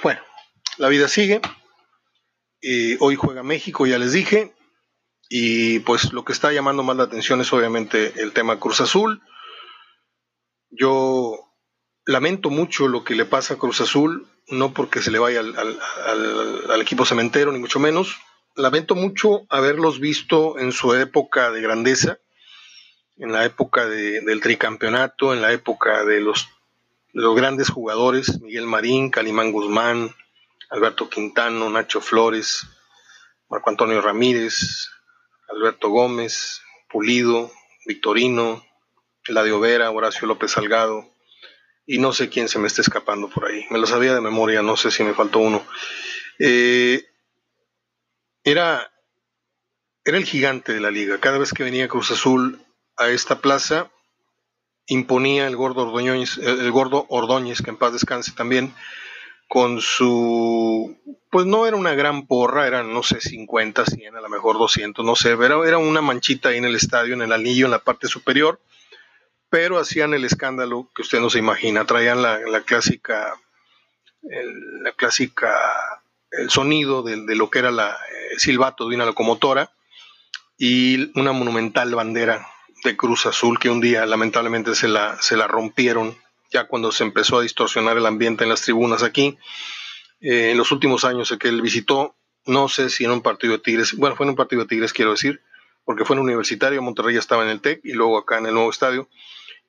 Bueno, 0.03 0.21
la 0.79 0.89
vida 0.89 1.09
sigue. 1.09 1.41
hoy 3.01 3.17
juega 3.17 3.43
México, 3.43 3.87
ya 3.87 3.99
les 3.99 4.13
dije. 4.13 4.55
Y 5.29 5.79
pues 5.81 6.13
lo 6.13 6.25
que 6.25 6.33
está 6.33 6.53
llamando 6.53 6.83
más 6.83 6.97
la 6.97 7.05
atención 7.05 7.41
es 7.41 7.53
obviamente 7.53 8.21
el 8.21 8.33
tema 8.33 8.61
Cruz 8.61 8.81
Azul. 8.81 9.23
Yo 10.71 11.44
lamento 12.07 12.51
mucho 12.51 12.89
lo 12.89 13.05
que 13.05 13.15
le 13.15 13.25
pasa 13.25 13.55
a 13.55 13.59
Cruz 13.59 13.81
Azul, 13.81 14.27
no 14.49 14.73
porque 14.73 15.01
se 15.01 15.11
le 15.11 15.19
vaya 15.19 15.41
al, 15.41 16.81
equipo 16.81 17.05
cementero, 17.05 17.53
ni 17.53 17.59
mucho 17.59 17.81
menos. 17.81 18.21
Lamento 18.57 18.95
mucho 18.95 19.47
haberlos 19.49 20.01
visto 20.01 20.59
en 20.59 20.73
su 20.73 20.95
época 20.95 21.51
de 21.51 21.61
grandeza, 21.61 22.19
en 23.17 23.33
la 23.33 23.45
época 23.45 23.87
del 23.87 24.41
tricampeonato, 24.41 25.33
en 25.33 25.43
la 25.43 25.53
época 25.53 26.05
de 26.05 26.21
los, 26.21 26.49
los 27.13 27.35
grandes 27.35 27.71
jugadores, 27.71 28.41
Miguel 28.41 28.67
Marín, 28.67 29.11
Calimán 29.11 29.51
Guzmán, 29.51 30.15
Alberto 30.71 31.09
Quintano, 31.09 31.71
Nacho 31.71 32.01
Flores, 32.01 32.67
Marco 33.49 33.71
Antonio 33.71 34.01
Ramírez, 34.01 34.89
Alberto 35.49 35.89
Gómez, 35.89 36.61
Pulido, 36.89 37.51
Victorino, 37.87 38.65
Eladio 39.27 39.61
Vera, 39.61 39.91
Horacio 39.91 40.27
López 40.27 40.53
Salgado, 40.53 41.14
y 41.87 41.99
no 41.99 42.13
sé 42.13 42.29
quién 42.29 42.49
se 42.49 42.59
me 42.59 42.67
está 42.67 42.83
escapando 42.83 43.29
por 43.29 43.47
ahí. 43.47 43.67
Me 43.71 43.79
lo 43.79 43.87
sabía 43.87 44.15
de 44.15 44.21
memoria, 44.21 44.63
no 44.63 44.77
sé 44.77 44.91
si 44.91 45.05
me 45.05 45.15
faltó 45.15 45.41
uno. 45.41 45.65
Eh, 46.39 47.05
era, 48.43 48.91
era 50.05 50.17
el 50.17 50.25
gigante 50.25 50.73
de 50.73 50.81
la 50.81 50.91
liga. 50.91 51.19
Cada 51.19 51.39
vez 51.39 51.53
que 51.53 51.65
venía 51.65 51.89
Cruz 51.89 52.11
Azul 52.11 52.61
a 52.97 53.09
esta 53.09 53.41
plaza, 53.41 53.91
imponía 54.87 55.47
el 55.47 55.57
gordo 55.57 55.83
Ordóñez, 55.83 56.39
el 56.39 56.71
gordo 56.71 57.07
Ordóñez, 57.09 57.63
que 57.63 57.71
en 57.71 57.77
paz 57.77 57.93
descanse 57.93 58.33
también, 58.33 58.75
con 59.49 59.81
su, 59.81 60.97
pues 61.31 61.47
no 61.47 61.67
era 61.67 61.77
una 61.77 61.95
gran 61.95 62.27
porra, 62.27 62.67
eran 62.67 62.93
no 62.93 63.03
sé 63.03 63.21
50, 63.21 63.85
100, 63.85 64.17
a 64.17 64.21
lo 64.21 64.29
mejor 64.29 64.59
200, 64.59 65.05
no 65.05 65.15
sé, 65.17 65.33
era, 65.33 65.67
era 65.67 65.79
una 65.79 66.01
manchita 66.01 66.49
ahí 66.49 66.59
en 66.59 66.65
el 66.65 66.75
estadio, 66.75 67.15
en 67.15 67.23
el 67.23 67.33
anillo, 67.33 67.67
en 67.67 67.71
la 67.73 67.79
parte 67.79 68.09
superior, 68.09 68.61
pero 69.55 69.79
hacían 69.79 70.15
el 70.15 70.25
escándalo 70.25 70.91
que 70.97 71.03
usted 71.03 71.21
no 71.21 71.31
se 71.31 71.39
imagina, 71.39 71.87
traían 71.87 72.23
la, 72.23 72.41
clásica, 72.67 73.41
el, 74.25 74.83
la 74.83 74.91
clásica, 74.91 75.55
el 76.33 76.51
sonido 76.51 77.05
de, 77.05 77.37
lo 77.37 77.51
que 77.51 77.61
era 77.61 77.71
la, 77.71 77.97
el 78.33 78.41
silbato 78.41 78.89
de 78.89 78.97
una 78.97 79.05
locomotora 79.05 79.71
y 80.59 81.17
una 81.17 81.31
monumental 81.31 81.95
bandera 81.95 82.49
de 82.83 82.97
Cruz 82.97 83.27
Azul 83.27 83.61
que 83.61 83.71
un 83.71 83.81
día 83.81 84.05
lamentablemente 84.07 84.75
se 84.75 84.89
la, 84.89 85.23
se 85.23 85.37
la 85.37 85.47
rompieron 85.47 86.19
ya 86.51 86.67
cuando 86.67 86.91
se 86.91 87.05
empezó 87.05 87.39
a 87.39 87.43
distorsionar 87.43 87.97
el 87.97 88.07
ambiente 88.07 88.43
en 88.43 88.51
las 88.51 88.63
tribunas 88.63 89.05
aquí. 89.05 89.39
Eh, 90.21 90.51
en 90.51 90.59
los 90.59 90.73
últimos 90.73 91.05
años 91.05 91.33
que 91.39 91.47
él 91.47 91.63
visitó, 91.63 92.17
no 92.45 92.69
sé 92.69 92.91
si 92.91 93.05
en 93.05 93.13
un 93.13 93.23
partido 93.23 93.53
de 93.53 93.61
Tigres, 93.61 93.95
bueno, 93.95 94.17
fue 94.17 94.27
en 94.27 94.31
un 94.31 94.37
partido 94.37 94.63
de 94.63 94.69
Tigres 94.69 94.93
quiero 94.93 95.13
decir, 95.13 95.43
porque 95.85 96.05
fue 96.05 96.17
en 96.17 96.23
Universitario, 96.23 96.83
Monterrey 96.83 97.17
estaba 97.17 97.45
en 97.45 97.51
el 97.51 97.61
TEC 97.61 97.83
y 97.85 97.93
luego 97.93 98.19
acá 98.19 98.39
en 98.39 98.47
el 98.47 98.55
nuevo 98.55 98.71
estadio. 98.71 99.09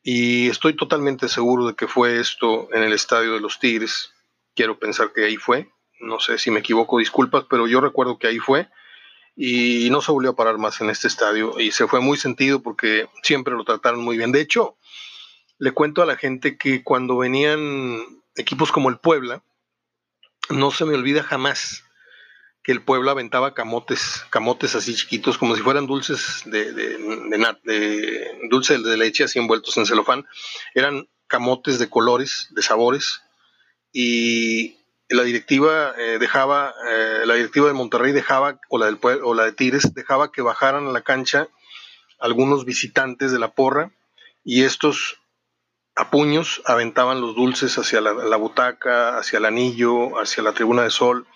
Y 0.07 0.49
estoy 0.49 0.75
totalmente 0.75 1.27
seguro 1.27 1.65
de 1.65 1.73
que 1.73 1.87
fue 1.87 2.19
esto 2.19 2.69
en 2.71 2.83
el 2.83 2.93
estadio 2.93 3.33
de 3.33 3.39
los 3.39 3.57
Tigres. 3.57 4.13
Quiero 4.53 4.77
pensar 4.77 5.11
que 5.11 5.25
ahí 5.25 5.35
fue. 5.35 5.71
No 5.99 6.19
sé 6.19 6.37
si 6.37 6.51
me 6.51 6.59
equivoco, 6.59 6.99
disculpas, 6.99 7.45
pero 7.49 7.65
yo 7.65 7.81
recuerdo 7.81 8.19
que 8.19 8.27
ahí 8.27 8.37
fue. 8.37 8.69
Y 9.35 9.89
no 9.89 10.01
se 10.01 10.11
volvió 10.11 10.29
a 10.29 10.35
parar 10.35 10.59
más 10.59 10.79
en 10.79 10.91
este 10.91 11.07
estadio. 11.07 11.59
Y 11.59 11.71
se 11.71 11.87
fue 11.87 12.01
muy 12.01 12.17
sentido 12.17 12.61
porque 12.61 13.09
siempre 13.23 13.55
lo 13.55 13.63
trataron 13.63 14.03
muy 14.03 14.15
bien. 14.15 14.31
De 14.31 14.41
hecho, 14.41 14.77
le 15.57 15.71
cuento 15.71 16.03
a 16.03 16.05
la 16.05 16.17
gente 16.17 16.55
que 16.55 16.83
cuando 16.83 17.17
venían 17.17 18.21
equipos 18.35 18.71
como 18.71 18.89
el 18.89 18.99
Puebla, 18.99 19.41
no 20.49 20.69
se 20.69 20.85
me 20.85 20.93
olvida 20.93 21.23
jamás 21.23 21.83
que 22.65 22.71
el 22.71 22.81
pueblo 22.81 23.11
aventaba 23.11 23.53
camotes, 23.53 24.25
camotes 24.31 24.73
así 24.73 24.95
chiquitos, 24.95 25.37
como 25.37 25.55
si 25.55 25.61
fueran 25.61 25.85
dulces 25.85 26.41
de, 26.45 26.73
de, 26.73 28.39
dulce 28.49 28.79
de 28.79 28.97
leche 28.97 29.23
así 29.23 29.37
envueltos 29.37 29.77
en 29.77 29.85
celofán. 29.85 30.25
Eran 30.73 31.07
camotes 31.27 31.77
de 31.77 31.91
colores, 31.91 32.47
de 32.49 32.63
sabores, 32.63 33.21
y 33.93 34.77
la 35.09 35.21
directiva 35.21 35.93
eh, 35.95 36.17
dejaba, 36.19 36.73
eh, 36.89 37.21
la 37.25 37.35
directiva 37.35 37.67
de 37.67 37.73
Monterrey 37.73 38.13
dejaba, 38.13 38.59
o 38.69 38.79
la, 38.79 38.87
del, 38.87 38.97
o 39.23 39.35
la 39.35 39.43
de 39.43 39.51
Tigres, 39.51 39.93
dejaba 39.93 40.31
que 40.31 40.41
bajaran 40.41 40.87
a 40.87 40.91
la 40.91 41.01
cancha 41.01 41.47
algunos 42.17 42.65
visitantes 42.65 43.31
de 43.31 43.37
la 43.37 43.51
porra, 43.53 43.91
y 44.43 44.63
estos 44.63 45.19
a 45.95 46.09
puños 46.09 46.63
aventaban 46.65 47.21
los 47.21 47.35
dulces 47.35 47.77
hacia 47.77 48.01
la 48.01 48.35
butaca, 48.37 49.19
hacia 49.19 49.37
el 49.37 49.45
anillo, 49.45 50.19
hacia 50.19 50.41
la 50.41 50.51
tribuna 50.51 50.81
de 50.81 50.89
sol, 50.89 51.27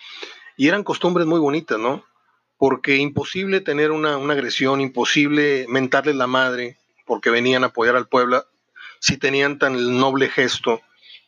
y 0.59 0.67
eran 0.67 0.83
costumbres 0.83 1.25
muy 1.25 1.39
bonitas, 1.39 1.79
¿no? 1.79 2.03
Porque 2.57 2.97
imposible 2.97 3.61
tener 3.61 3.91
una, 3.91 4.15
agresión, 4.15 4.81
imposible 4.81 5.65
mentarles 5.69 6.17
la 6.17 6.27
madre 6.27 6.77
porque 7.05 7.29
venían 7.29 7.63
a 7.63 7.67
apoyar 7.67 7.95
al 7.95 8.09
pueblo, 8.09 8.45
si 8.99 9.15
tenían 9.15 9.57
tan 9.57 9.97
noble 9.97 10.27
gesto 10.27 10.81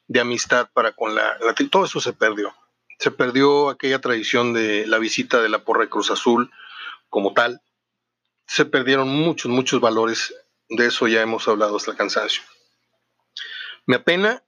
de 0.10 0.20
amistad 0.20 0.70
para 0.74 0.92
con 0.92 1.16
la, 1.16 1.38
Todo 1.72 1.86
eso 1.86 2.02
se 2.02 2.12
perdió. 2.12 2.54
Se 3.00 3.10
perdió 3.10 3.70
aquella 3.70 4.02
tradición 4.02 4.52
de 4.52 4.86
la 4.86 4.98
visita 4.98 5.42
de 5.42 5.48
la 5.48 5.64
porra 5.64 5.84
de 5.84 5.90
Cruz 5.90 6.12
Azul 6.12 6.52
como 7.10 7.34
tal. 7.34 7.62
Se 8.48 8.66
perdieron 8.66 9.08
muchos, 9.08 9.50
muchos 9.50 9.80
valores. 9.80 10.36
De 10.68 10.88
eso 10.88 11.08
ya 11.08 11.22
hemos 11.22 11.48
hablado 11.48 11.78
hasta 11.78 11.92
el 11.92 11.98
cansancio. 11.98 12.44
Me 13.86 13.96
apena 13.96 14.44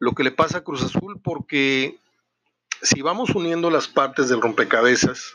lo 0.00 0.16
que 0.16 0.24
le 0.24 0.32
pasa 0.32 0.58
a 0.58 0.64
Cruz 0.64 0.82
Azul 0.82 1.20
porque 1.22 2.00
si 2.84 3.00
vamos 3.00 3.30
uniendo 3.34 3.70
las 3.70 3.88
partes 3.88 4.28
del 4.28 4.42
rompecabezas, 4.42 5.34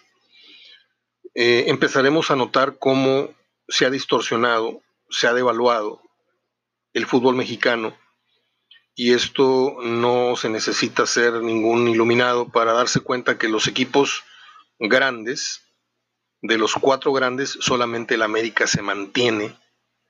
eh, 1.34 1.66
empezaremos 1.68 2.32
a 2.32 2.36
notar 2.36 2.78
cómo 2.78 3.34
se 3.68 3.86
ha 3.86 3.90
distorsionado, 3.90 4.82
se 5.10 5.28
ha 5.28 5.34
devaluado 5.34 6.02
el 6.94 7.06
fútbol 7.06 7.36
mexicano 7.36 7.98
y 8.96 9.14
esto 9.14 9.78
no 9.82 10.36
se 10.36 10.50
necesita 10.50 11.06
ser 11.06 11.42
ningún 11.42 11.88
iluminado 11.88 12.50
para 12.50 12.74
darse 12.74 13.00
cuenta 13.00 13.38
que 13.38 13.50
los 13.50 13.68
equipos 13.68 14.24
grandes, 14.78 15.62
de 16.42 16.58
los 16.58 16.74
cuatro 16.76 17.12
grandes, 17.14 17.58
solamente 17.62 18.16
el 18.16 18.22
América 18.22 18.68
se 18.68 18.82
mantiene 18.82 19.58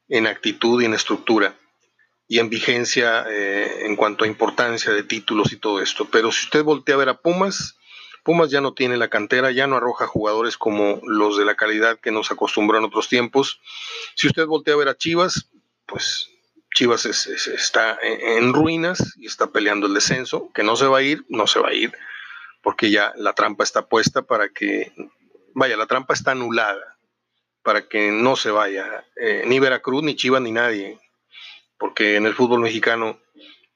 en 0.09 0.27
actitud 0.27 0.81
y 0.81 0.85
en 0.85 0.93
estructura 0.93 1.55
y 2.31 2.37
en 2.37 2.49
vigencia 2.49 3.25
eh, 3.27 3.87
en 3.87 3.95
cuanto 3.95 4.23
a 4.23 4.27
importancia 4.27 4.93
de 4.93 5.03
títulos 5.03 5.51
y 5.51 5.57
todo 5.57 5.81
esto. 5.81 6.07
Pero 6.11 6.31
si 6.31 6.45
usted 6.45 6.63
voltea 6.63 6.93
a 6.93 6.99
ver 6.99 7.09
a 7.09 7.19
Pumas, 7.19 7.75
Pumas 8.23 8.51
ya 8.51 8.61
no 8.61 8.75
tiene 8.75 8.97
la 8.97 9.09
cantera, 9.09 9.49
ya 9.49 9.65
no 9.65 9.77
arroja 9.77 10.05
jugadores 10.05 10.55
como 10.55 11.01
los 11.03 11.37
de 11.37 11.45
la 11.45 11.55
calidad 11.55 11.99
que 11.99 12.11
nos 12.11 12.29
acostumbró 12.29 12.77
en 12.77 12.83
otros 12.83 13.09
tiempos. 13.09 13.59
Si 14.15 14.27
usted 14.27 14.45
voltea 14.45 14.75
a 14.75 14.77
ver 14.77 14.89
a 14.89 14.95
Chivas, 14.95 15.49
pues 15.87 16.29
Chivas 16.75 17.07
está 17.07 17.97
en, 17.99 18.53
ruinas 18.53 19.15
y 19.17 19.25
está 19.25 19.47
peleando 19.47 19.87
el 19.87 19.95
descenso, 19.95 20.51
que 20.53 20.61
no 20.61 20.75
se 20.75 20.85
va 20.85 20.99
a 20.99 21.01
ir, 21.01 21.25
no 21.29 21.47
se 21.47 21.59
va 21.59 21.69
a 21.69 21.73
ir, 21.73 21.91
porque 22.61 22.91
ya 22.91 23.11
la 23.15 23.33
trampa 23.33 23.63
está 23.63 23.87
puesta 23.87 24.21
para 24.21 24.49
que, 24.49 24.93
vaya, 25.55 25.75
la 25.77 25.87
trampa 25.87 26.13
está 26.13 26.31
anulada 26.31 26.97
para 27.63 27.87
que 27.87 28.11
no 28.11 28.35
se 28.35 28.51
vaya 28.51 29.03
eh, 29.15 29.43
ni 29.47 29.59
Veracruz, 29.59 30.03
ni 30.03 30.15
Chivas, 30.15 30.41
ni 30.43 30.51
nadie, 30.51 30.99
porque 31.79 32.17
en 32.17 32.27
el 32.27 32.35
fútbol 32.35 32.59
mexicano 32.59 33.19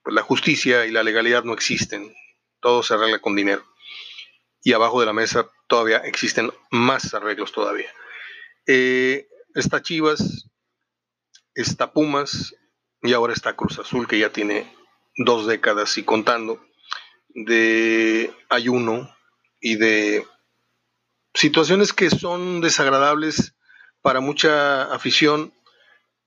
pues, 0.04 0.14
la 0.14 0.22
justicia 0.22 0.86
y 0.86 0.92
la 0.92 1.02
legalidad 1.02 1.44
no 1.44 1.54
existen, 1.54 2.14
todo 2.60 2.84
se 2.84 2.94
arregla 2.94 3.20
con 3.20 3.36
dinero. 3.36 3.64
Y 4.62 4.74
abajo 4.74 5.00
de 5.00 5.08
la 5.08 5.14
mesa 5.14 5.50
todavía 5.68 5.98
existen 5.98 6.52
más 6.70 7.14
arreglos 7.14 7.52
todavía. 7.52 7.92
Eh, 8.68 9.28
está 9.56 9.82
Chivas, 9.82 10.50
está 11.56 11.92
Pumas, 11.92 12.56
y 13.02 13.14
ahora 13.14 13.34
está 13.34 13.56
Cruz 13.56 13.80
Azul, 13.80 14.08
que 14.08 14.20
ya 14.20 14.32
tiene 14.32 14.74
dos 15.18 15.48
décadas 15.48 15.98
y 15.98 16.04
contando, 16.04 16.66
de 17.30 18.34
ayuno 18.50 19.14
y 19.60 19.76
de 19.76 20.26
situaciones 21.34 21.94
que 21.94 22.10
son 22.10 22.62
desagradables 22.62 23.56
para 24.02 24.20
mucha 24.20 24.94
afición, 24.94 25.54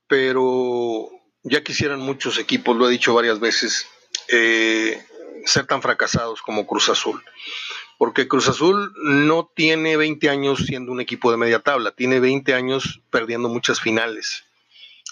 pero 0.07 1.09
ya 1.49 1.63
quisieran 1.63 1.99
muchos 1.99 2.37
equipos, 2.39 2.75
lo 2.75 2.87
he 2.87 2.91
dicho 2.91 3.13
varias 3.13 3.39
veces, 3.39 3.87
eh, 4.29 5.01
ser 5.45 5.65
tan 5.65 5.81
fracasados 5.81 6.41
como 6.41 6.67
Cruz 6.67 6.89
Azul. 6.89 7.23
Porque 7.97 8.27
Cruz 8.27 8.47
Azul 8.47 8.93
no 9.03 9.49
tiene 9.55 9.97
20 9.97 10.29
años 10.29 10.65
siendo 10.65 10.91
un 10.91 11.01
equipo 11.01 11.31
de 11.31 11.37
media 11.37 11.59
tabla, 11.59 11.91
tiene 11.91 12.19
20 12.19 12.53
años 12.53 13.01
perdiendo 13.09 13.49
muchas 13.49 13.81
finales, 13.81 14.43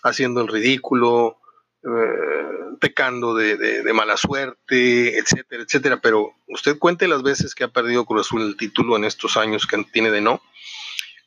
haciendo 0.03 0.41
el 0.41 0.47
ridículo, 0.47 1.39
eh, 1.83 2.77
pecando 2.79 3.33
de, 3.33 3.83
mala 3.93 4.17
suerte, 4.17 5.17
etcétera, 5.17 5.63
etcétera. 5.63 5.99
Pero 6.01 6.35
usted 6.47 6.77
cuente 6.77 7.07
las 7.07 7.23
veces 7.23 7.55
que 7.55 7.63
ha 7.63 7.69
perdido 7.69 8.05
Cruz 8.05 8.27
Azul 8.27 8.43
el 8.43 8.57
título 8.57 8.97
en 8.97 9.05
estos 9.05 9.37
años 9.37 9.65
que 9.65 9.83
tiene 9.91 10.11
de 10.11 10.21
no. 10.21 10.41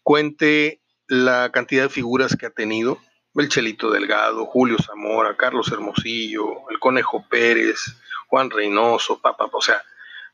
Cuente 0.05 0.81
la 1.09 1.51
cantidad 1.51 1.85
de 1.85 1.89
figuras 1.89 2.37
que 2.37 2.47
ha 2.47 2.51
tenido. 2.51 2.99
El 3.39 3.49
Chelito 3.49 3.91
Delgado, 3.91 4.47
Julio 4.47 4.77
Zamora, 4.85 5.37
Carlos 5.37 5.71
Hermosillo, 5.71 6.69
el 6.71 6.79
Conejo 6.79 7.25
Pérez, 7.29 7.97
Juan 8.27 8.51
Reynoso, 8.51 9.21
papá, 9.21 9.49
o 9.53 9.61
sea, 9.61 9.83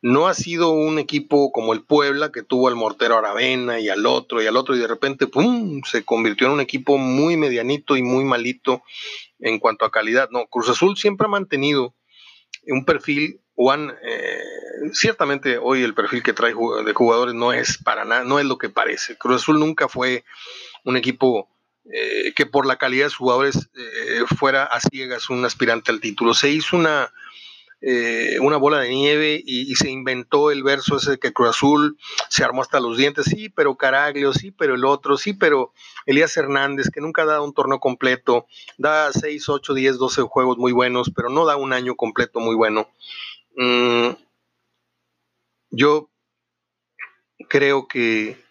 no 0.01 0.27
ha 0.27 0.35
sido 0.35 0.71
un 0.71 0.99
equipo 0.99 1.51
como 1.53 1.73
el 1.73 1.83
Puebla 1.83 2.31
que 2.31 2.43
tuvo 2.43 2.69
al 2.69 2.77
Mortero 2.77 3.17
Aravena 3.17 3.81
y 3.81 3.89
al 3.89 4.05
otro 4.05 4.43
y 4.43 4.47
al 4.47 4.57
otro 4.57 4.77
y 4.77 4.79
de 4.79 4.87
repente 4.87 5.27
¡pum! 5.27 5.81
se 5.85 6.05
convirtió 6.05 6.47
en 6.47 6.53
un 6.53 6.61
equipo 6.61 6.99
muy 6.99 7.39
medianito 7.39 7.97
y 7.97 8.03
muy 8.03 8.25
malito 8.25 8.83
en 9.39 9.59
cuanto 9.59 9.87
a 9.87 9.91
calidad. 9.91 10.29
No, 10.31 10.47
Cruz 10.47 10.69
Azul 10.69 10.97
siempre 10.97 11.27
ha 11.27 11.31
mantenido 11.31 11.95
un 12.67 12.85
perfil, 12.85 13.41
Juan, 13.55 13.95
eh, 14.03 14.43
ciertamente 14.93 15.57
hoy 15.57 15.83
el 15.83 15.95
perfil 15.95 16.23
que 16.23 16.35
trae 16.35 16.53
de 16.53 16.93
jugadores 16.93 17.35
no 17.35 17.53
es 17.53 17.79
para 17.79 18.05
nada, 18.05 18.25
no 18.25 18.39
es 18.39 18.45
lo 18.45 18.59
que 18.59 18.69
parece. 18.69 19.17
Cruz 19.17 19.43
Azul 19.43 19.59
nunca 19.59 19.89
fue 19.89 20.25
un 20.85 20.99
equipo 20.99 21.49
eh, 21.93 22.33
que 22.35 22.47
por 22.47 22.67
la 22.67 22.77
calidad 22.77 23.07
de 23.07 23.11
sus 23.11 23.19
jugadores 23.19 23.69
eh, 23.77 24.25
fuera 24.39 24.65
a 24.65 24.81
ciegas 24.81 25.31
un 25.31 25.45
aspirante 25.45 25.91
al 25.91 26.01
título. 26.01 26.35
Se 26.35 26.51
hizo 26.51 26.77
una 26.77 27.13
eh, 27.87 28.39
una 28.41 28.57
bola 28.57 28.79
de 28.79 28.89
nieve 28.89 29.43
y, 29.45 29.75
se 29.75 29.91
inventó 29.91 30.51
el 30.51 30.63
verso 30.63 30.97
ese 30.97 31.13
de 31.13 31.19
que 31.19 31.35
Cruz 31.35 31.51
Azul 31.51 31.99
se 32.31 32.43
armó 32.43 32.63
hasta 32.63 32.81
los 32.81 32.97
dientes, 32.97 33.27
sí, 33.27 33.51
pero 33.51 33.77
Caraglio, 33.77 34.33
sí, 34.33 34.51
pero 34.51 34.75
el 34.75 34.87
otro, 34.87 35.19
sí, 35.19 35.35
pero 35.35 35.75
Elías 36.07 36.35
Hernández, 36.35 36.89
que 36.89 37.03
nunca 37.03 37.27
da 37.27 37.43
un 37.43 37.53
torneo 37.53 37.81
completo, 37.81 38.47
da 38.79 39.13
6, 39.13 39.51
8, 39.51 39.75
10, 39.75 39.99
12 39.99 40.23
juegos 40.23 40.57
muy 40.57 40.73
buenos, 40.73 41.13
pero 41.15 41.29
no 41.29 41.45
da 41.45 41.57
un 41.57 41.75
año 41.75 41.95
completo 41.95 42.41
muy 42.41 42.55
bueno. 42.55 42.89
Mm, 43.55 44.13
yo 45.71 46.09
creo 47.51 47.87
que 47.87 48.43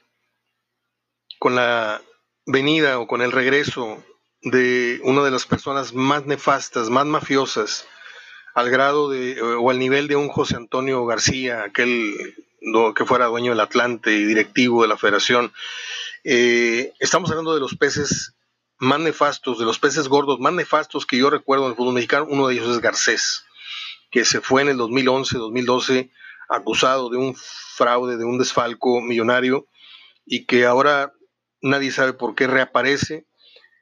con 1.40 1.56
la 1.56 2.04
venida 2.46 3.00
o 3.00 3.08
con 3.08 3.22
el 3.22 3.32
regreso 3.32 4.04
de 4.42 5.00
una 5.04 5.24
de 5.24 5.32
las 5.32 5.46
personas 5.46 5.94
más 5.94 6.26
nefastas, 6.26 6.90
más 6.90 7.06
mafiosas, 7.06 7.88
al 8.54 8.70
grado 8.70 9.10
de, 9.10 9.42
o 9.42 9.70
al 9.70 9.80
nivel 9.80 10.08
de 10.08 10.16
un 10.16 10.28
José 10.28 10.56
Antonio 10.56 11.06
García, 11.06 11.64
aquel 11.64 12.36
que 12.96 13.06
fuera 13.06 13.26
dueño 13.26 13.52
del 13.52 13.60
Atlante 13.60 14.14
y 14.14 14.26
directivo 14.26 14.84
de 14.84 14.88
la 14.88 14.98
federación. 14.98 15.52
Eh, 16.24 16.94
estamos 17.00 17.30
hablando 17.30 17.54
de 17.54 17.60
los 17.60 17.76
peces 17.76 18.36
más 18.78 19.00
nefastos, 19.00 19.60
de 19.60 19.66
los 19.66 19.80
peces 19.80 20.08
gordos 20.08 20.40
más 20.40 20.54
nefastos 20.54 21.06
que 21.06 21.18
yo 21.18 21.30
recuerdo 21.30 21.66
en 21.66 21.72
el 21.72 21.78
fútbol 21.78 21.94
mexicano. 21.94 22.28
Uno 22.30 22.48
de 22.48 22.56
ellos 22.56 22.70
es 22.70 22.80
Garcés, 22.80 23.46
que 24.12 24.26
se 24.26 24.42
fue 24.42 24.62
en 24.62 24.70
el 24.70 24.78
2011, 24.78 25.38
2012 25.38 26.12
acusado 26.50 27.10
de 27.10 27.18
un 27.18 27.36
fraude, 27.36 28.18
de 28.18 28.26
un 28.26 28.38
desfalco 28.38 29.02
millonario 29.02 29.68
y 30.26 30.46
que 30.46 30.66
ahora 30.66 31.14
nadie 31.64 31.92
sabe 31.92 32.14
por 32.14 32.36
qué 32.36 32.46
reaparece. 32.46 33.26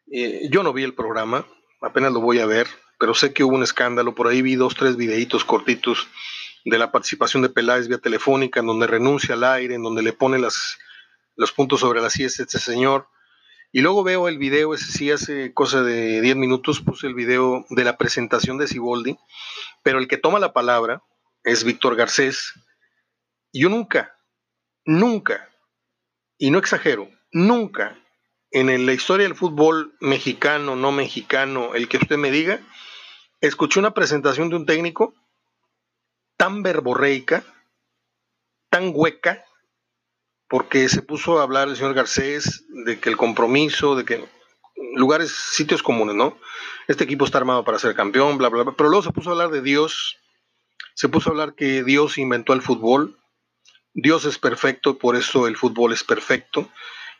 Eh, 0.10 0.48
yo 0.50 0.63
no 0.63 0.72
vi 0.72 0.84
el 0.84 0.94
programa, 0.94 1.46
apenas 1.82 2.13
lo 2.13 2.22
voy 2.22 2.39
a 2.39 2.46
ver 2.46 2.67
pero 3.02 3.15
sé 3.15 3.34
que 3.34 3.44
hubo 3.44 3.56
un 3.56 3.63
escándalo. 3.63 4.13
Por 4.13 4.28
ahí 4.28 4.44
vi 4.44 4.54
dos, 4.54 4.76
tres 4.76 4.96
videitos 4.96 5.44
cortitos 5.44 6.08
de 6.65 6.78
la 6.78 6.91
participación 6.91 7.41
de 7.41 7.50
Peláez 7.50 7.88
vía 7.88 7.98
telefónica, 7.98 8.60
en 8.60 8.67
donde 8.67 8.86
renuncia 8.86 9.34
al 9.34 9.44
aire, 9.44 9.74
en 9.74 9.82
donde 9.82 10.04
le 10.04 10.13
pone 10.13 10.38
las, 10.38 10.78
los 11.36 11.52
puntos 11.52 11.80
sobre 11.80 12.00
las 12.00 12.20
a 12.20 12.24
este 12.24 12.60
señor. 12.60 13.08
Y 13.72 13.82
luego 13.82 14.04
veo 14.04 14.28
el 14.28 14.38
video, 14.38 14.76
ese 14.76 14.91
sí 14.91 15.10
hace 15.10 15.52
cosa 15.52 15.82
de 15.82 16.22
10 16.22 16.36
minutos, 16.36 16.80
puse 16.80 17.08
el 17.08 17.15
video 17.15 17.65
de 17.72 17.84
la 17.84 17.98
presentación 17.98 18.60
de 18.60 18.67
Siboldi, 18.67 19.17
pero 19.82 19.98
el 19.98 20.08
que 20.08 20.17
toma 20.17 20.38
la 20.38 20.54
palabra 20.54 21.02
es 21.44 21.63
Víctor 21.63 21.96
Garcés. 21.96 22.54
Yo 23.52 23.70
nunca, 23.70 24.15
nunca, 24.86 25.50
y 26.38 26.52
no 26.52 26.60
exagero, 26.60 27.10
nunca 27.32 27.98
en 28.52 28.86
la 28.86 28.94
historia 28.94 29.26
del 29.26 29.36
fútbol 29.36 29.96
mexicano, 30.02 30.76
no 30.76 30.91
mexicano, 30.91 31.74
el 31.74 31.88
que 31.88 31.98
usted 31.98 32.17
me 32.17 32.32
diga, 32.32 32.60
escuché 33.39 33.80
una 33.80 33.94
presentación 33.94 34.50
de 34.50 34.58
un 34.58 34.65
técnico 34.65 35.13
tan 36.36 36.62
verborreica, 36.62 37.44
tan 38.70 38.91
hueca, 38.94 39.46
porque 40.50 40.89
se 40.89 41.02
puso 41.02 41.39
a 41.39 41.44
hablar 41.44 41.70
el 41.70 41.78
señor 41.78 41.94
Garcés 41.94 42.65
de 42.86 43.00
que 43.00 43.10
el 43.10 43.15
compromiso, 43.15 43.96
de 43.96 44.04
que 44.04 44.26
lugares, 44.96 45.32
sitios 45.32 45.82
comunes, 45.82 46.15
¿no? 46.15 46.38
Este 46.89 47.06
equipo 47.06 47.24
está 47.24 47.38
armado 47.38 47.63
para 47.63 47.80
ser 47.80 47.96
campeón, 47.96 48.38
bla, 48.38 48.50
bla, 48.50 48.63
bla. 48.63 48.74
Pero 48.76 48.89
luego 48.89 49.04
se 49.04 49.12
puso 49.12 49.30
a 49.30 49.34
hablar 49.34 49.52
de 49.52 49.62
Dios, 49.62 50.17
se 50.94 51.08
puso 51.08 51.30
a 51.30 51.32
hablar 51.32 51.56
que 51.56 51.84
Dios 51.84 52.17
inventó 52.17 52.52
el 52.52 52.62
fútbol, 52.62 53.17
Dios 53.94 54.26
es 54.26 54.38
perfecto, 54.38 54.98
por 54.98 55.15
eso 55.15 55.48
el 55.48 55.56
fútbol 55.56 55.94
es 55.94 56.04
perfecto, 56.04 56.70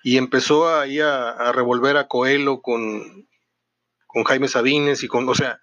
y 0.04 0.18
empezó 0.18 0.74
ahí 0.74 1.00
a, 1.00 1.30
a 1.30 1.52
revolver 1.52 1.98
a 1.98 2.08
Coelho 2.08 2.62
con, 2.62 3.28
con 4.08 4.24
Jaime 4.24 4.48
Sabines 4.48 5.04
y 5.04 5.08
con, 5.08 5.28
o 5.28 5.36
sea, 5.36 5.60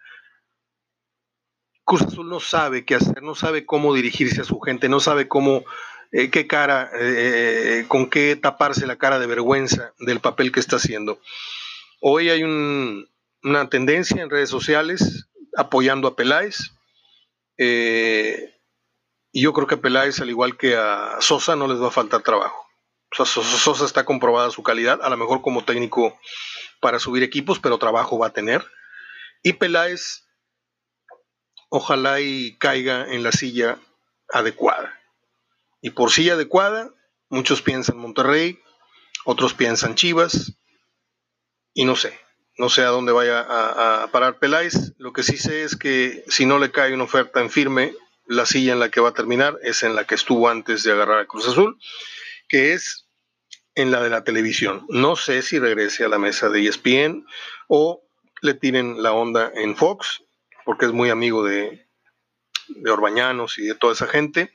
Cruz 1.89 2.03
Azul 2.03 2.29
no 2.29 2.39
sabe 2.39 2.85
qué 2.85 2.97
hacer, 2.97 3.23
no 3.23 3.35
sabe 3.35 3.65
cómo 3.65 3.95
dirigirse 3.95 4.43
a 4.43 4.45
su 4.45 4.61
gente, 4.61 4.91
no 4.91 5.01
sabe 5.01 5.27
cómo, 5.27 5.65
eh, 6.13 6.31
qué 6.31 6.47
cara, 6.47 6.91
eh, 7.01 7.87
con 7.89 8.11
qué 8.11 8.37
taparse 8.37 8.87
la 8.87 8.97
cara 8.97 9.19
de 9.19 9.27
vergüenza 9.27 9.95
del 9.99 10.21
papel 10.21 10.53
que 10.53 10.61
está 10.61 10.77
haciendo. 10.77 11.19
Hoy 12.01 12.29
hay 12.29 12.43
una 12.43 13.71
tendencia 13.71 14.23
en 14.23 14.29
redes 14.29 14.51
sociales 14.51 15.31
apoyando 15.57 16.09
a 16.09 16.15
Peláez. 16.15 16.73
Eh, 17.57 18.55
y 19.33 19.43
yo 19.43 19.55
creo 19.55 19.67
que 19.67 19.77
a 19.77 19.81
Peláez, 19.81 20.21
al 20.21 20.29
igual 20.29 20.59
que 20.59 20.77
a 20.77 21.17
Sosa, 21.21 21.57
no 21.57 21.69
les 21.69 21.81
va 21.81 21.89
a 21.89 21.91
faltar 21.91 22.23
trabajo. 22.23 22.68
Sosa 23.11 23.85
está 23.85 24.05
comprobada 24.05 24.51
su 24.51 24.63
calidad, 24.63 25.01
a 25.03 25.09
lo 25.09 25.17
mejor 25.17 25.43
como 25.43 25.65
técnico 25.65 26.19
para 26.81 26.99
subir 26.99 27.23
equipos, 27.23 27.59
pero 27.59 27.79
trabajo 27.79 28.19
va 28.19 28.29
a 28.29 28.33
tener. 28.33 28.65
Y 29.43 29.55
Peláez 29.55 30.25
ojalá 31.71 32.21
y 32.21 32.57
caiga 32.59 33.07
en 33.13 33.23
la 33.23 33.33
silla 33.33 33.79
adecuada. 34.33 34.99
Y 35.81 35.91
por 35.91 36.11
silla 36.11 36.35
adecuada, 36.35 36.91
muchos 37.29 37.63
piensan 37.63 37.99
Monterrey, 37.99 38.61
otros 39.25 39.55
piensan 39.55 39.95
Chivas, 39.95 40.59
y 41.75 41.85
no 41.85 41.95
sé, 41.95 42.19
no 42.57 42.69
sé 42.69 42.83
a 42.83 42.89
dónde 42.89 43.13
vaya 43.13 43.41
a, 43.41 44.09
parar 44.09 44.39
Peláez. 44.39 44.95
Lo 44.99 45.13
que 45.13 45.23
sí 45.23 45.37
sé 45.37 45.63
es 45.63 45.77
que 45.77 46.25
si 46.29 46.45
no 46.45 46.59
le 46.59 46.73
cae 46.73 46.93
una 46.93 47.05
oferta 47.05 47.41
en 47.41 47.51
firme, 47.51 47.95
la 48.27 48.47
silla 48.47 48.73
en 48.73 48.81
la 48.81 48.91
que 48.91 49.01
va 49.01 49.11
a 49.11 49.15
terminar 49.15 49.59
es 49.63 49.83
en 49.85 49.95
la 49.95 50.05
que 50.05 50.17
estuvo 50.17 50.49
antes 50.49 50.83
de 50.83 50.93
agarrar 50.93 51.21
a 51.21 51.27
Cruz 51.27 51.47
Azul, 51.47 51.79
que 52.49 52.73
es 52.73 53.07
en 53.75 53.91
la 53.91 54.03
de 54.03 54.11
la 54.11 54.25
televisión. 54.25 54.87
No 54.89 55.17
sé 55.17 55.43
si 55.43 55.59
regrese 55.59 56.05
a 56.05 56.09
la 56.09 56.19
mesa 56.19 56.49
de 56.49 56.67
ESPN 56.67 57.27
o 57.69 58.03
le 58.41 58.55
tiren 58.55 59.03
la 59.03 59.13
onda 59.13 59.53
en 59.55 59.77
Fox, 59.77 60.23
porque 60.65 60.87
es 60.87 60.93
muy 60.93 61.11
amigo 61.11 61.45
de, 61.45 61.87
de 62.69 62.91
Orbañanos 62.91 63.59
y 63.59 63.67
de 63.67 63.75
toda 63.75 63.93
esa 63.93 64.07
gente 64.07 64.53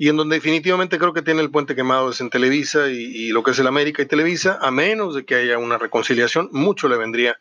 y 0.00 0.08
en 0.08 0.16
donde 0.16 0.36
definitivamente 0.36 0.98
creo 0.98 1.12
que 1.12 1.20
tiene 1.20 1.42
el 1.42 1.50
puente 1.50 1.76
quemado 1.76 2.08
es 2.08 2.22
en 2.22 2.30
Televisa 2.30 2.88
y, 2.88 3.28
lo 3.32 3.42
que 3.42 3.50
es 3.50 3.58
el 3.58 3.66
América 3.66 4.00
y 4.00 4.06
Televisa, 4.06 4.58
a 4.58 4.70
menos 4.70 5.14
de 5.14 5.26
que 5.26 5.34
haya 5.34 5.58
una 5.58 5.76
reconciliación, 5.76 6.48
mucho 6.52 6.88
le 6.88 6.96
vendría 6.96 7.38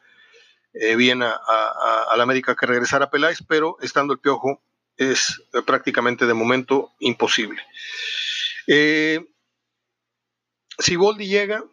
eh, 0.73 0.97
bien 0.97 1.23
a, 1.23 1.39
la 2.17 2.21
América 2.21 2.57
que 2.57 2.65
regresara 2.65 3.05
a 3.05 3.09
Peláez, 3.09 3.39
pero 3.47 3.77
estando 3.79 4.11
el 4.11 4.19
piojo 4.19 4.61
es 4.97 5.41
prácticamente 5.65 6.25
de 6.25 6.33
momento 6.33 6.91
imposible. 6.99 7.61
Eh, 8.67 9.25
si 10.79 10.95
Boldi 10.95 11.27
llega 11.27 11.63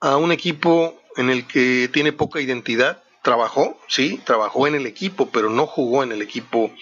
a 0.00 0.16
un 0.16 0.32
equipo 0.32 1.00
en 1.16 1.30
el 1.30 1.46
que 1.46 1.90
tiene 1.92 2.12
poca 2.12 2.40
identidad, 2.40 3.02
trabajó, 3.22 3.78
sí, 3.88 4.20
trabajó 4.24 4.66
en 4.66 4.76
el 4.76 4.86
equipo, 4.86 5.30
pero 5.30 5.50
no 5.50 5.66
jugó 5.66 6.02
en 6.02 6.12
el 6.12 6.22
equipo 6.22 6.72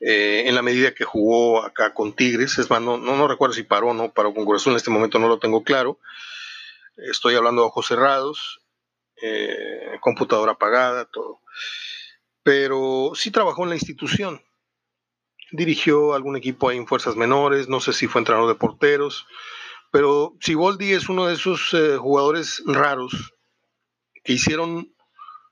eh, 0.00 0.44
en 0.46 0.54
la 0.54 0.62
medida 0.62 0.94
que 0.94 1.04
jugó 1.04 1.62
acá 1.62 1.94
con 1.94 2.14
Tigres. 2.14 2.58
Es 2.58 2.70
más, 2.70 2.80
no, 2.80 3.28
recuerdo 3.28 3.54
si 3.54 3.62
paró 3.62 3.88
o 3.88 3.94
no 3.94 4.12
paró 4.12 4.34
con 4.34 4.44
Corazón, 4.44 4.72
en 4.72 4.78
este 4.78 4.90
momento 4.90 5.18
no 5.18 5.28
lo 5.28 5.38
tengo 5.38 5.62
claro. 5.62 6.00
Estoy 6.96 7.34
hablando 7.34 7.62
de 7.62 7.68
ojos 7.68 7.86
cerrados, 7.86 8.60
eh, 9.22 9.98
computadora 10.00 10.52
apagada, 10.52 11.04
todo. 11.06 11.40
Pero 12.42 13.12
sí 13.14 13.30
trabajó 13.30 13.64
en 13.64 13.70
la 13.70 13.76
institución. 13.76 14.42
Dirigió 15.52 16.14
algún 16.14 16.36
equipo 16.36 16.68
ahí 16.68 16.76
en 16.76 16.86
fuerzas 16.86 17.16
menores, 17.16 17.68
no 17.68 17.80
sé 17.80 17.92
si 17.92 18.06
fue 18.06 18.20
entrenador 18.20 18.48
de 18.48 18.58
porteros, 18.58 19.26
pero 19.94 20.34
Siboldi 20.40 20.92
es 20.92 21.08
uno 21.08 21.26
de 21.26 21.34
esos 21.34 21.72
eh, 21.72 21.96
jugadores 21.96 22.64
raros 22.66 23.32
que 24.24 24.32
hicieron 24.32 24.92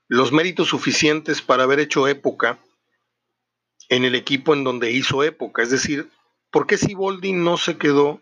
los 0.09 0.33
méritos 0.33 0.67
suficientes 0.67 1.41
para 1.41 1.63
haber 1.63 1.79
hecho 1.79 2.09
época 2.09 2.59
en 3.87 4.03
el 4.03 4.15
equipo 4.15 4.53
en 4.53 4.65
donde 4.65 4.91
hizo 4.91 5.23
época. 5.23 5.63
Es 5.63 5.69
decir, 5.69 6.09
¿por 6.51 6.67
qué 6.67 6.77
Siboldi 6.77 7.31
no 7.31 7.55
se 7.55 7.77
quedó 7.77 8.19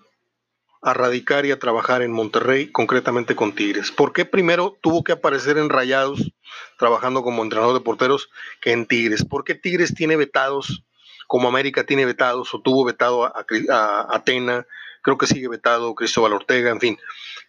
a 0.84 0.94
radicar 0.94 1.48
y 1.48 1.52
a 1.52 1.58
trabajar 1.58 2.04
en 2.04 2.12
Monterrey, 2.12 2.72
concretamente 2.72 3.36
con 3.36 3.56
Tigres? 3.56 3.90
¿Por 3.90 4.14
qué 4.14 4.24
primero 4.24 4.78
tuvo 4.80 5.04
que 5.04 5.14
aparecer 5.14 5.58
en 5.58 5.70
Rayados 5.70 6.34
trabajando 6.78 7.24
como 7.24 7.42
entrenador 7.42 7.74
de 7.74 7.84
porteros 7.84 8.30
que 8.62 8.74
en 8.74 8.86
Tigres? 8.86 9.26
¿Por 9.26 9.44
qué 9.44 9.56
Tigres 9.56 9.96
tiene 9.96 10.18
vetados 10.18 10.84
como 11.26 11.48
América 11.48 11.84
tiene 11.84 12.06
vetados 12.06 12.54
o 12.54 12.62
tuvo 12.62 12.86
vetado 12.86 13.26
a, 13.26 13.44
a 13.72 14.16
Atena? 14.16 14.68
Creo 15.02 15.18
que 15.18 15.28
sigue 15.28 15.48
vetado 15.48 15.96
Cristóbal 15.96 16.34
Ortega, 16.34 16.70
en 16.72 16.80
fin. 16.80 17.00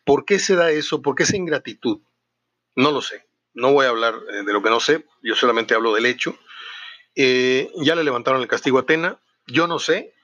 ¿Por 0.04 0.24
qué 0.24 0.38
se 0.38 0.56
da 0.56 0.70
eso? 0.70 1.02
¿Por 1.02 1.14
qué 1.14 1.24
esa 1.24 1.36
ingratitud? 1.36 2.00
No 2.76 2.90
lo 2.90 3.02
sé. 3.02 3.26
No 3.54 3.72
voy 3.72 3.86
a 3.86 3.90
hablar 3.90 4.14
eh, 4.14 4.42
de 4.44 4.52
lo 4.52 4.62
que 4.62 4.70
no 4.70 4.80
sé, 4.80 5.04
yo 5.22 5.34
solamente 5.34 5.74
hablo 5.74 5.92
del 5.94 6.06
hecho. 6.06 6.38
Eh, 7.14 7.70
ya 7.76 7.94
le 7.94 8.04
levantaron 8.04 8.40
el 8.40 8.48
castigo 8.48 8.78
a 8.78 8.82
Atena. 8.82 9.20
Yo 9.46 9.66
no 9.66 9.78
sé 9.78 10.14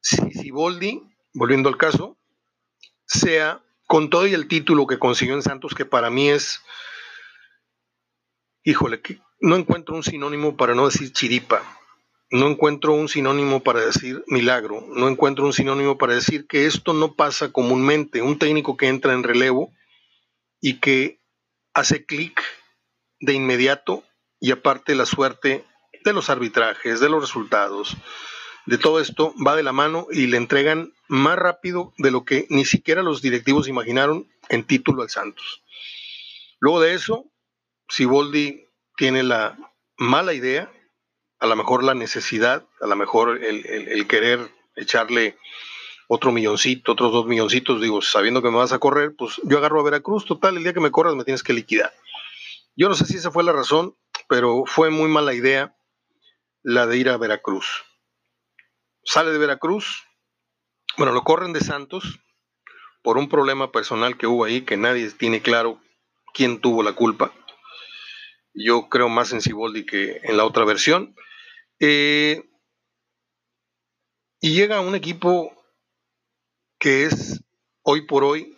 si 0.00 0.50
Boldi, 0.50 1.02
volviendo 1.32 1.68
al 1.68 1.76
caso, 1.76 2.16
sea 3.06 3.62
con 3.86 4.10
todo 4.10 4.26
y 4.26 4.34
el 4.34 4.48
título 4.48 4.86
que 4.86 4.98
consiguió 4.98 5.34
en 5.34 5.42
Santos, 5.42 5.74
que 5.74 5.84
para 5.84 6.10
mí 6.10 6.28
es, 6.28 6.62
híjole, 8.64 9.00
que 9.00 9.20
no 9.40 9.56
encuentro 9.56 9.94
un 9.94 10.02
sinónimo 10.02 10.56
para 10.56 10.74
no 10.74 10.86
decir 10.86 11.12
chiripa, 11.12 11.62
no 12.32 12.48
encuentro 12.48 12.94
un 12.94 13.10
sinónimo 13.10 13.60
para 13.60 13.80
decir 13.80 14.24
milagro, 14.26 14.86
no 14.88 15.08
encuentro 15.08 15.44
un 15.44 15.52
sinónimo 15.52 15.98
para 15.98 16.14
decir 16.14 16.46
que 16.46 16.64
esto 16.64 16.94
no 16.94 17.14
pasa 17.14 17.52
comúnmente. 17.52 18.22
Un 18.22 18.38
técnico 18.38 18.78
que 18.78 18.88
entra 18.88 19.12
en 19.12 19.22
relevo 19.22 19.70
y 20.58 20.80
que 20.80 21.20
hace 21.74 22.06
clic 22.06 22.42
de 23.20 23.34
inmediato 23.34 24.02
y 24.40 24.50
aparte 24.50 24.94
la 24.94 25.04
suerte 25.04 25.66
de 26.04 26.12
los 26.14 26.30
arbitrajes, 26.30 27.00
de 27.00 27.10
los 27.10 27.20
resultados, 27.20 27.98
de 28.64 28.78
todo 28.78 28.98
esto 28.98 29.34
va 29.46 29.54
de 29.54 29.62
la 29.62 29.72
mano 29.72 30.06
y 30.10 30.26
le 30.26 30.38
entregan 30.38 30.94
más 31.08 31.38
rápido 31.38 31.92
de 31.98 32.10
lo 32.10 32.24
que 32.24 32.46
ni 32.48 32.64
siquiera 32.64 33.02
los 33.02 33.20
directivos 33.20 33.68
imaginaron 33.68 34.26
en 34.48 34.64
título 34.64 35.02
al 35.02 35.10
Santos. 35.10 35.62
Luego 36.60 36.80
de 36.80 36.94
eso, 36.94 37.30
si 37.90 38.06
Boldi 38.06 38.68
tiene 38.96 39.22
la 39.22 39.58
mala 39.98 40.32
idea, 40.32 40.72
a 41.42 41.46
lo 41.46 41.56
mejor 41.56 41.82
la 41.82 41.94
necesidad, 41.94 42.64
a 42.80 42.86
lo 42.86 42.94
mejor 42.94 43.42
el, 43.44 43.66
el 43.66 44.06
querer 44.06 44.48
echarle 44.76 45.36
otro 46.06 46.30
milloncito, 46.30 46.92
otros 46.92 47.10
dos 47.10 47.26
milloncitos, 47.26 47.80
digo, 47.80 48.00
sabiendo 48.00 48.42
que 48.42 48.50
me 48.50 48.58
vas 48.58 48.72
a 48.72 48.78
correr, 48.78 49.16
pues 49.18 49.40
yo 49.42 49.58
agarro 49.58 49.80
a 49.80 49.82
Veracruz, 49.82 50.24
total, 50.24 50.56
el 50.56 50.62
día 50.62 50.72
que 50.72 50.78
me 50.78 50.92
corras 50.92 51.16
me 51.16 51.24
tienes 51.24 51.42
que 51.42 51.52
liquidar. 51.52 51.92
Yo 52.76 52.88
no 52.88 52.94
sé 52.94 53.06
si 53.06 53.16
esa 53.16 53.32
fue 53.32 53.42
la 53.42 53.50
razón, 53.50 53.96
pero 54.28 54.62
fue 54.66 54.90
muy 54.90 55.08
mala 55.08 55.34
idea 55.34 55.76
la 56.62 56.86
de 56.86 56.96
ir 56.96 57.08
a 57.08 57.16
Veracruz. 57.16 57.82
Sale 59.02 59.32
de 59.32 59.38
Veracruz, 59.38 60.04
bueno, 60.96 61.12
lo 61.12 61.24
corren 61.24 61.52
de 61.52 61.60
Santos 61.60 62.20
por 63.02 63.18
un 63.18 63.28
problema 63.28 63.72
personal 63.72 64.16
que 64.16 64.28
hubo 64.28 64.44
ahí, 64.44 64.60
que 64.60 64.76
nadie 64.76 65.10
tiene 65.10 65.42
claro 65.42 65.80
quién 66.32 66.60
tuvo 66.60 66.84
la 66.84 66.92
culpa. 66.92 67.32
Yo 68.54 68.88
creo 68.88 69.08
más 69.08 69.32
en 69.32 69.40
Siboldi 69.40 69.84
que 69.84 70.20
en 70.22 70.36
la 70.36 70.44
otra 70.44 70.64
versión. 70.64 71.16
Eh, 71.84 72.48
y 74.40 74.54
llega 74.54 74.80
un 74.80 74.94
equipo 74.94 75.52
que 76.78 77.06
es 77.06 77.42
hoy 77.82 78.02
por 78.02 78.22
hoy 78.22 78.56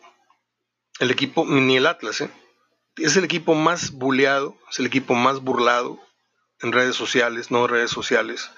el 1.00 1.10
equipo, 1.10 1.46
ni 1.46 1.78
el 1.78 1.86
Atlas, 1.86 2.20
¿eh? 2.20 2.30
es 2.96 3.16
el 3.16 3.24
equipo 3.24 3.54
más 3.54 3.92
buleado, 3.92 4.58
es 4.70 4.78
el 4.78 4.84
equipo 4.84 5.14
más 5.14 5.40
burlado 5.40 5.98
en 6.60 6.72
redes 6.72 6.96
sociales, 6.96 7.50
no 7.50 7.66
redes 7.66 7.90
sociales, 7.90 8.50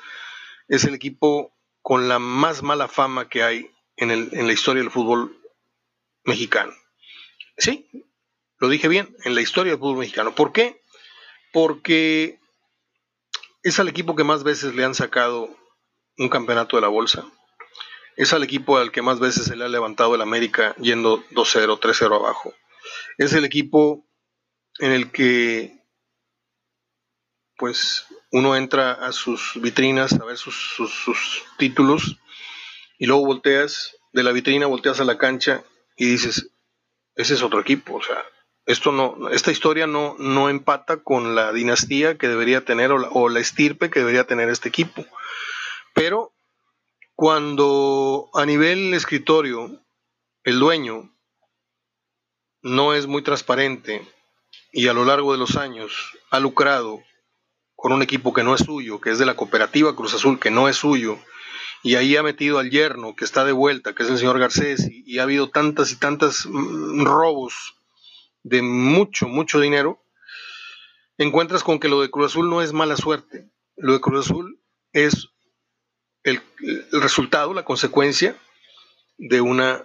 es 0.66 0.82
el 0.82 0.94
equipo 0.94 1.56
con 1.80 2.08
la 2.08 2.18
más 2.18 2.64
mala 2.64 2.88
fama 2.88 3.28
que 3.28 3.44
hay 3.44 3.70
en, 3.96 4.08
la 4.48 4.52
historia 4.52 4.82
del 4.82 4.90
fútbol 4.90 5.40
mexicano. 6.24 6.72
Sí, 7.56 7.88
lo 8.58 8.68
dije 8.68 8.88
bien, 8.88 9.16
en 9.24 9.36
la 9.36 9.42
historia 9.42 9.74
del 9.74 9.80
fútbol 9.80 9.98
mexicano. 9.98 10.34
¿Por 10.34 10.52
qué? 10.52 10.82
Porque 11.52 12.40
es 13.66 13.80
al 13.80 13.88
equipo 13.88 14.14
que 14.14 14.22
más 14.22 14.44
veces 14.44 14.76
le 14.76 14.84
han 14.84 14.94
sacado 14.94 15.50
un 16.18 16.28
campeonato 16.28 16.76
de 16.76 16.82
la 16.82 16.88
bolsa, 16.88 17.26
es 18.16 18.32
al 18.32 18.44
equipo 18.44 18.78
al 18.78 18.92
que 18.92 19.02
más 19.02 19.18
veces 19.18 19.46
se 19.46 19.56
le 19.56 19.64
ha 19.64 19.68
levantado 19.68 20.14
el 20.14 20.22
América 20.22 20.76
yendo 20.76 21.24
2-0, 21.30 21.80
3-0 21.80 22.14
abajo. 22.14 22.54
Es 23.18 23.32
el 23.32 23.44
equipo 23.44 24.06
en 24.78 24.92
el 24.92 25.10
que 25.10 25.82
pues 27.56 28.06
uno 28.30 28.54
entra 28.54 28.92
a 28.92 29.10
sus 29.10 29.54
vitrinas 29.60 30.12
a 30.12 30.24
ver 30.24 30.36
sus, 30.36 31.42
títulos 31.58 32.18
y 33.00 33.06
luego 33.06 33.26
volteas 33.26 33.96
de 34.12 34.22
la 34.22 34.30
vitrina, 34.30 34.66
volteas 34.66 35.00
a 35.00 35.04
la 35.04 35.18
cancha 35.18 35.64
y 35.96 36.06
dices, 36.06 36.52
ese 37.16 37.34
es 37.34 37.42
otro 37.42 37.60
equipo, 37.60 37.96
o 37.96 38.02
sea, 38.02 38.24
esto 38.66 38.92
no, 38.92 39.28
esta 39.30 39.52
historia 39.52 39.86
no, 39.86 40.16
no 40.18 40.48
empata 40.48 40.98
con 40.98 41.34
la 41.34 41.52
dinastía 41.52 42.18
que 42.18 42.28
debería 42.28 42.64
tener 42.64 42.92
o 42.92 42.98
la, 42.98 43.08
o 43.10 43.28
la 43.28 43.40
estirpe 43.40 43.90
que 43.90 44.00
debería 44.00 44.26
tener 44.26 44.48
este 44.48 44.68
equipo. 44.68 45.06
Pero 45.94 46.32
cuando 47.14 48.28
a 48.34 48.44
nivel 48.44 48.92
escritorio 48.92 49.80
el 50.44 50.58
dueño 50.58 51.16
no 52.62 52.92
es 52.92 53.06
muy 53.06 53.22
transparente 53.22 54.06
y 54.72 54.88
a 54.88 54.92
lo 54.92 55.04
largo 55.04 55.32
de 55.32 55.38
los 55.38 55.56
años 55.56 56.12
ha 56.30 56.40
lucrado 56.40 57.02
con 57.76 57.92
un 57.92 58.02
equipo 58.02 58.32
que 58.32 58.42
no 58.42 58.54
es 58.54 58.62
suyo, 58.62 59.00
que 59.00 59.10
es 59.10 59.18
de 59.18 59.26
la 59.26 59.36
cooperativa 59.36 59.94
Cruz 59.94 60.14
Azul, 60.14 60.40
que 60.40 60.50
no 60.50 60.68
es 60.68 60.76
suyo, 60.76 61.18
y 61.82 61.94
ahí 61.94 62.16
ha 62.16 62.22
metido 62.22 62.58
al 62.58 62.70
yerno 62.70 63.14
que 63.14 63.24
está 63.24 63.44
de 63.44 63.52
vuelta, 63.52 63.94
que 63.94 64.02
es 64.02 64.10
el 64.10 64.18
señor 64.18 64.38
Garcés, 64.38 64.88
y, 64.90 65.18
ha 65.18 65.22
habido 65.22 65.50
tantas 65.50 65.92
y 65.92 65.96
tantas 65.96 66.46
mm, 66.46 67.04
robos 67.04 67.76
de 68.46 68.62
mucho, 68.62 69.26
mucho 69.26 69.58
dinero, 69.58 70.00
encuentras 71.18 71.64
con 71.64 71.80
que 71.80 71.88
lo 71.88 72.00
de 72.00 72.10
Cruz 72.10 72.26
Azul 72.26 72.48
no 72.48 72.62
es 72.62 72.72
mala 72.72 72.96
suerte, 72.96 73.50
lo 73.76 73.92
de 73.92 74.00
Cruz 74.00 74.26
Azul 74.26 74.60
es 74.92 75.30
el, 76.22 76.40
resultado, 76.92 77.54
la 77.54 77.64
consecuencia 77.64 78.36
de 79.18 79.40
una 79.40 79.84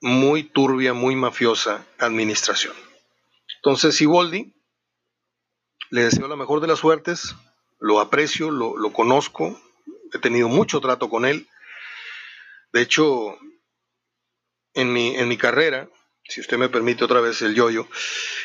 muy 0.00 0.44
turbia, 0.44 0.92
muy 0.92 1.16
mafiosa 1.16 1.84
administración. 1.98 2.74
Entonces, 3.56 3.96
Siboldi, 3.96 4.54
le 5.90 6.04
deseo 6.04 6.28
la 6.28 6.36
mejor 6.36 6.60
de 6.60 6.68
las 6.68 6.78
suertes, 6.78 7.34
lo 7.80 7.98
aprecio, 7.98 8.52
lo, 8.52 8.76
lo, 8.76 8.92
conozco, 8.92 9.60
he 10.12 10.20
tenido 10.20 10.48
mucho 10.48 10.80
trato 10.80 11.10
con 11.10 11.24
él. 11.24 11.48
De 12.72 12.82
hecho, 12.82 13.36
en 14.74 14.92
mi, 14.92 15.16
en 15.16 15.26
mi 15.26 15.36
carrera, 15.36 15.88
si 16.28 16.40
usted 16.40 16.58
me 16.58 16.68
permite 16.68 17.04
otra 17.04 17.20
vez 17.20 17.42
el 17.42 17.54
yoyo. 17.54 17.88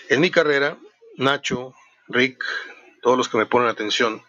En 0.10 0.22
mi 0.22 0.30
carrera, 0.32 0.78
Nacho, 1.18 1.74
Rick, 2.08 2.44
todos 3.02 3.18
los 3.18 3.30
que 3.30 3.38
me 3.38 3.46
ponen 3.46 3.70
atención, 3.70 4.24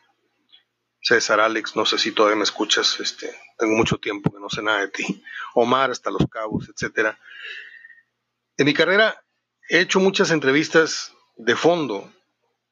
César, 1.00 1.40
Alex, 1.40 1.74
no 1.74 1.84
sé 1.84 1.98
si 1.98 2.12
todavía 2.12 2.36
me 2.36 2.44
escuchas, 2.44 3.00
este, 3.00 3.34
tengo 3.58 3.74
mucho 3.74 3.98
tiempo 3.98 4.32
que 4.32 4.40
no 4.40 4.48
sé 4.48 4.62
nada 4.62 4.80
de 4.80 4.88
ti, 4.88 5.22
Omar 5.54 5.90
hasta 5.90 6.10
Los 6.10 6.28
Cabos, 6.30 6.68
etcétera. 6.68 7.18
En 8.56 8.66
mi 8.66 8.74
carrera 8.74 9.24
he 9.68 9.80
hecho 9.80 9.98
muchas 9.98 10.30
entrevistas 10.30 11.12
de 11.36 11.56
fondo, 11.56 12.12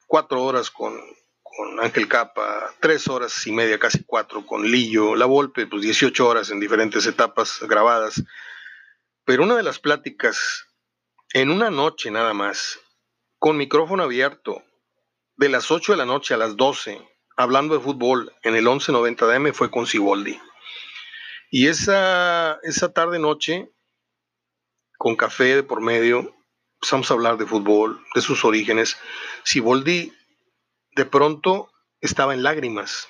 cuatro 0.06 0.42
horas 0.44 0.70
con, 0.70 0.96
con 1.42 1.80
Ángel 1.80 2.06
Capa, 2.06 2.72
tres 2.80 3.08
horas 3.08 3.46
y 3.46 3.52
media, 3.52 3.78
casi 3.80 4.04
cuatro, 4.04 4.46
con 4.46 4.64
Lillo, 4.64 5.16
La 5.16 5.26
Volpe, 5.26 5.66
pues 5.66 5.82
18 5.82 6.26
horas 6.26 6.50
en 6.50 6.60
diferentes 6.60 7.06
etapas 7.06 7.58
grabadas. 7.62 8.22
Pero 9.24 9.42
una 9.42 9.56
de 9.56 9.62
las 9.64 9.78
pláticas, 9.78 10.66
en 11.32 11.50
una 11.50 11.70
noche 11.70 12.10
nada 12.10 12.34
más, 12.34 12.80
con 13.38 13.56
micrófono 13.56 14.02
abierto, 14.02 14.64
de 15.36 15.48
las 15.48 15.70
8 15.70 15.92
de 15.92 15.98
la 15.98 16.04
noche 16.04 16.34
a 16.34 16.36
las 16.36 16.56
12, 16.56 17.00
hablando 17.36 17.74
de 17.74 17.80
fútbol 17.80 18.34
en 18.42 18.56
el 18.56 18.64
1190 18.64 19.26
DM, 19.26 19.52
fue 19.52 19.70
con 19.70 19.86
Siboldi. 19.86 20.40
Y 21.50 21.68
esa, 21.68 22.58
esa 22.62 22.92
tarde-noche, 22.92 23.70
con 24.98 25.16
café 25.16 25.56
de 25.56 25.62
por 25.62 25.80
medio, 25.80 26.34
empezamos 26.74 27.10
a 27.10 27.14
hablar 27.14 27.38
de 27.38 27.46
fútbol, 27.46 28.04
de 28.14 28.20
sus 28.22 28.44
orígenes. 28.44 28.98
Siboldi 29.44 30.12
de 30.96 31.04
pronto 31.06 31.70
estaba 32.00 32.34
en 32.34 32.42
lágrimas, 32.42 33.08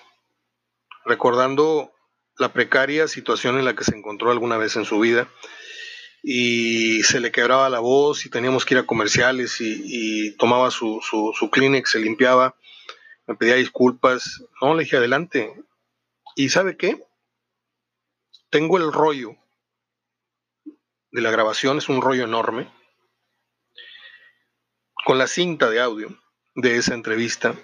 recordando 1.06 1.92
la 2.37 2.52
precaria 2.52 3.09
situación 3.09 3.59
en 3.59 3.64
la 3.64 3.74
que 3.74 3.85
se 3.85 3.96
encontró 3.96 4.30
alguna 4.30 4.59
vez 4.59 4.76
en 4.76 4.85
su 4.85 5.00
vida 5.00 5.28
y 6.22 7.02
se 7.02 7.20
le 7.20 7.33
quebraba 7.33 7.68
la 7.68 7.80
voz 7.80 8.26
y 8.26 8.30
teníamos 8.30 8.64
que 8.64 8.74
ir 8.74 8.80
a 8.80 8.87
comerciales 8.87 9.56
y, 9.61 10.37
tomaba 10.37 10.70
su, 10.70 11.00
su, 11.02 11.33
su, 11.35 11.50
se 11.85 11.98
limpiaba, 11.98 12.56
me 13.26 13.35
pedía 13.37 13.54
disculpas, 13.54 14.42
no, 14.61 14.74
le 14.74 14.85
dije 14.85 14.96
adelante. 14.96 15.54
¿Y 16.37 16.48
sabe 16.48 16.76
qué? 16.76 17.02
Tengo 18.50 18.78
el 18.78 18.92
rollo 18.92 19.37
de 21.11 21.20
la 21.20 21.30
grabación, 21.30 21.78
es 21.78 21.88
un 21.88 22.00
rollo 22.00 22.24
enorme, 22.24 22.70
con 25.04 25.18
la 25.18 25.26
cinta 25.26 25.70
de 25.70 25.80
audio 25.80 26.16
de 26.54 26.76
esa 26.76 26.94
entrevista 26.94 27.54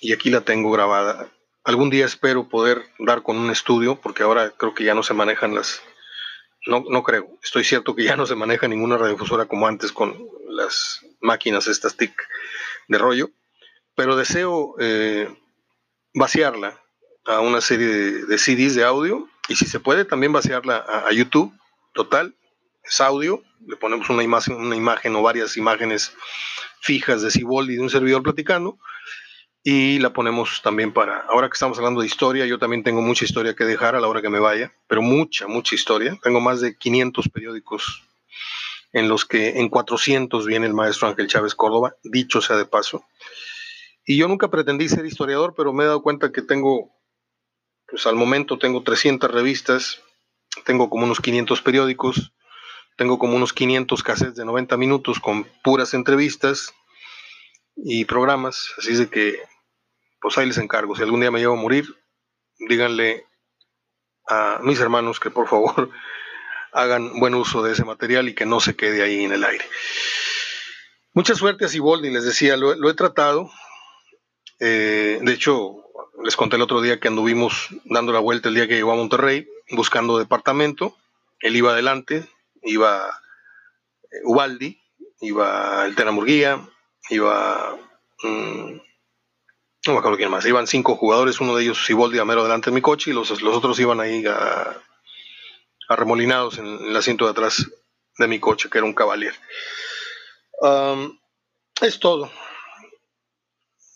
y 0.00 0.12
aquí 0.12 0.30
la 0.30 0.42
tengo 0.42 0.70
grabada. 0.70 1.30
Algún 1.64 1.88
día 1.88 2.04
espero 2.04 2.48
poder 2.48 2.84
dar 2.98 3.22
con 3.22 3.38
un 3.38 3.50
estudio, 3.50 3.98
porque 4.00 4.22
ahora 4.22 4.50
creo 4.50 4.74
que 4.74 4.84
ya 4.84 4.94
no 4.94 5.02
se 5.02 5.14
manejan 5.14 5.54
las... 5.54 5.82
No, 6.66 6.84
no 6.88 7.02
creo, 7.02 7.28
estoy 7.42 7.64
cierto 7.64 7.94
que 7.94 8.04
ya 8.04 8.16
no 8.16 8.26
se 8.26 8.34
maneja 8.34 8.66
ninguna 8.68 8.96
radiodifusora 8.96 9.46
como 9.46 9.66
antes 9.66 9.92
con 9.92 10.16
las 10.48 11.04
máquinas 11.20 11.66
estas 11.66 11.96
TIC 11.96 12.14
de 12.88 12.98
rollo, 12.98 13.30
pero 13.94 14.16
deseo 14.16 14.74
eh, 14.78 15.28
vaciarla 16.14 16.80
a 17.26 17.40
una 17.40 17.60
serie 17.60 17.86
de, 17.86 18.38
CDs 18.38 18.74
de 18.74 18.84
audio 18.84 19.28
y 19.48 19.56
si 19.56 19.66
se 19.66 19.80
puede 19.80 20.04
también 20.04 20.32
vaciarla 20.32 20.76
a, 20.76 21.08
a 21.08 21.12
YouTube, 21.12 21.52
total, 21.92 22.34
es 22.82 23.00
audio, 23.00 23.42
le 23.66 23.76
ponemos 23.76 24.08
una 24.08 24.22
imagen, 24.22 24.56
una 24.56 24.76
imagen 24.76 25.16
o 25.16 25.22
varias 25.22 25.56
imágenes 25.56 26.14
fijas 26.80 27.22
de 27.22 27.30
Ciboldi 27.30 27.76
de 27.76 27.82
un 27.82 27.90
servidor 27.90 28.22
platicando 28.22 28.78
y 29.66 29.98
la 29.98 30.12
ponemos 30.12 30.60
también 30.62 30.92
para, 30.92 31.20
ahora 31.20 31.48
que 31.48 31.54
estamos 31.54 31.78
hablando 31.78 32.02
de 32.02 32.06
historia, 32.06 32.44
yo 32.44 32.58
también 32.58 32.82
tengo 32.82 33.00
mucha 33.00 33.24
historia 33.24 33.56
que 33.56 33.64
dejar 33.64 33.96
a 33.96 34.00
la 34.00 34.08
hora 34.08 34.20
que 34.20 34.28
me 34.28 34.38
vaya, 34.38 34.74
pero 34.86 35.00
mucha, 35.00 35.46
mucha 35.46 35.74
historia. 35.74 36.18
Tengo 36.22 36.38
más 36.38 36.60
de 36.60 36.76
500 36.76 37.30
periódicos 37.30 38.02
en 38.92 39.08
los 39.08 39.24
que 39.24 39.60
en 39.60 39.70
400 39.70 40.44
viene 40.44 40.66
el 40.66 40.74
maestro 40.74 41.08
Ángel 41.08 41.28
Chávez 41.28 41.54
Córdoba, 41.54 41.96
dicho 42.04 42.42
sea 42.42 42.56
de 42.56 42.66
paso. 42.66 43.06
Y 44.04 44.18
yo 44.18 44.28
nunca 44.28 44.50
pretendí 44.50 44.86
ser 44.86 45.06
historiador, 45.06 45.54
pero 45.56 45.72
me 45.72 45.84
he 45.84 45.86
dado 45.86 46.02
cuenta 46.02 46.30
que 46.30 46.42
tengo, 46.42 46.92
pues 47.88 48.06
al 48.06 48.16
momento 48.16 48.58
tengo 48.58 48.82
300 48.82 49.30
revistas, 49.30 50.02
tengo 50.66 50.90
como 50.90 51.04
unos 51.06 51.22
500 51.22 51.62
periódicos, 51.62 52.34
tengo 52.98 53.18
como 53.18 53.34
unos 53.34 53.54
500 53.54 54.02
cassettes 54.02 54.36
de 54.36 54.44
90 54.44 54.76
minutos 54.76 55.20
con 55.20 55.44
puras 55.62 55.94
entrevistas 55.94 56.74
y 57.76 58.04
programas, 58.04 58.74
así 58.76 58.92
es 58.92 58.98
de 58.98 59.08
que 59.08 59.53
pues 60.24 60.38
ahí 60.38 60.46
les 60.46 60.56
encargo. 60.56 60.96
Si 60.96 61.02
algún 61.02 61.20
día 61.20 61.30
me 61.30 61.38
llevo 61.38 61.52
a 61.52 61.60
morir, 61.60 61.84
díganle 62.58 63.26
a 64.26 64.58
mis 64.62 64.80
hermanos 64.80 65.20
que 65.20 65.28
por 65.28 65.46
favor 65.46 65.90
hagan 66.72 67.20
buen 67.20 67.34
uso 67.34 67.62
de 67.62 67.72
ese 67.72 67.84
material 67.84 68.26
y 68.30 68.34
que 68.34 68.46
no 68.46 68.58
se 68.58 68.74
quede 68.74 69.02
ahí 69.02 69.22
en 69.22 69.34
el 69.34 69.44
aire. 69.44 69.66
Mucha 71.12 71.34
suerte 71.34 71.66
a 71.66 71.68
Siboldi, 71.68 72.10
les 72.10 72.24
decía, 72.24 72.56
lo, 72.56 72.88
he 72.88 72.94
tratado. 72.94 73.50
Eh, 74.60 75.18
de 75.20 75.32
hecho, 75.34 75.84
les 76.22 76.36
conté 76.36 76.56
el 76.56 76.62
otro 76.62 76.80
día 76.80 76.98
que 77.00 77.08
anduvimos 77.08 77.68
dando 77.84 78.14
la 78.14 78.20
vuelta 78.20 78.48
el 78.48 78.54
día 78.54 78.66
que 78.66 78.76
llegó 78.76 78.92
a 78.92 78.96
Monterrey, 78.96 79.46
buscando 79.72 80.16
departamento. 80.16 80.96
Él 81.40 81.54
iba 81.54 81.72
adelante, 81.72 82.26
iba 82.62 83.10
eh, 84.04 84.20
Ubaldi, 84.24 84.80
iba 85.20 85.84
el 85.84 85.94
Tenamurguía, 85.94 86.66
iba 87.10 87.76
mm, 88.22 88.78
no 89.86 89.92
me 89.94 89.98
acuerdo 89.98 90.16
quién 90.16 90.30
más, 90.30 90.46
iban 90.46 90.66
cinco 90.66 90.96
jugadores, 90.96 91.40
uno 91.40 91.54
de 91.54 91.64
ellos 91.64 91.84
Siboldi 91.84 92.18
Amero 92.18 92.42
delante 92.42 92.70
de 92.70 92.74
mi 92.74 92.80
coche 92.80 93.10
y 93.10 93.14
los, 93.14 93.30
los 93.42 93.56
otros 93.56 93.78
iban 93.80 94.00
ahí 94.00 94.24
arremolinados 95.88 96.58
en, 96.58 96.66
el 96.66 96.96
asiento 96.96 97.26
de 97.26 97.32
atrás 97.32 97.70
de 98.18 98.28
mi 98.28 98.38
coche, 98.38 98.70
que 98.70 98.78
era 98.78 98.86
un 98.86 98.94
Cavalier. 98.94 99.34
es 101.80 101.98
todo. 101.98 102.30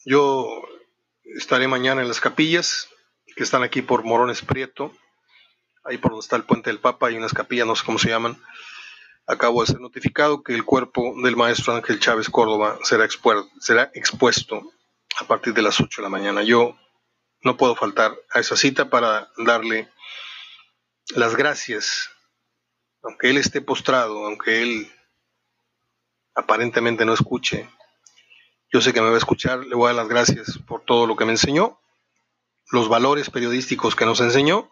Yo 0.04 0.62
estaré 1.36 1.68
mañana 1.68 2.02
en 2.02 2.08
las 2.08 2.20
capillas, 2.20 2.88
que 3.36 3.44
están 3.44 3.62
aquí 3.62 3.82
por 3.82 4.04
Morones 4.04 4.42
Prieto, 4.42 4.92
ahí 5.84 5.96
por 5.96 6.10
donde 6.10 6.24
está 6.24 6.36
el 6.36 6.44
puente 6.44 6.70
del 6.70 6.80
Papa, 6.80 7.08
hay 7.08 7.16
unas 7.16 7.32
capillas, 7.32 7.66
no 7.66 7.76
sé 7.76 7.84
cómo 7.84 7.98
se 7.98 8.10
llaman. 8.10 8.42
Acabo 9.26 9.60
de 9.60 9.68
ser 9.68 9.80
notificado 9.80 10.42
que 10.42 10.54
el 10.54 10.64
cuerpo 10.64 11.14
del 11.22 11.36
maestro 11.36 11.74
Ángel 11.74 12.00
Chávez 12.00 12.30
Córdoba 12.30 12.78
será, 12.82 13.06
será 13.60 13.90
expuesto 13.94 14.72
a 15.20 15.24
partir 15.24 15.54
de 15.54 15.62
las 15.62 15.80
8 15.80 16.00
de 16.00 16.02
la 16.02 16.08
mañana. 16.08 16.42
Yo 16.42 16.76
no 17.42 17.56
puedo 17.56 17.74
faltar 17.74 18.16
a 18.30 18.40
esa 18.40 18.56
cita 18.56 18.90
para 18.90 19.30
darle 19.36 19.88
las 21.14 21.36
gracias, 21.36 22.10
aunque 23.02 23.30
él 23.30 23.38
esté 23.38 23.60
postrado, 23.60 24.26
aunque 24.26 24.62
él 24.62 24.92
aparentemente 26.34 27.04
no 27.04 27.14
escuche. 27.14 27.68
Yo 28.72 28.80
sé 28.80 28.92
que 28.92 29.00
me 29.00 29.08
va 29.08 29.14
a 29.14 29.18
escuchar, 29.18 29.60
le 29.60 29.74
voy 29.74 29.86
a 29.86 29.94
dar 29.94 29.96
las 29.96 30.08
gracias 30.08 30.58
por 30.66 30.84
todo 30.84 31.06
lo 31.06 31.16
que 31.16 31.24
me 31.24 31.32
enseñó, 31.32 31.80
los 32.70 32.88
valores 32.88 33.30
periodísticos 33.30 33.96
que 33.96 34.04
nos 34.04 34.20
enseñó, 34.20 34.70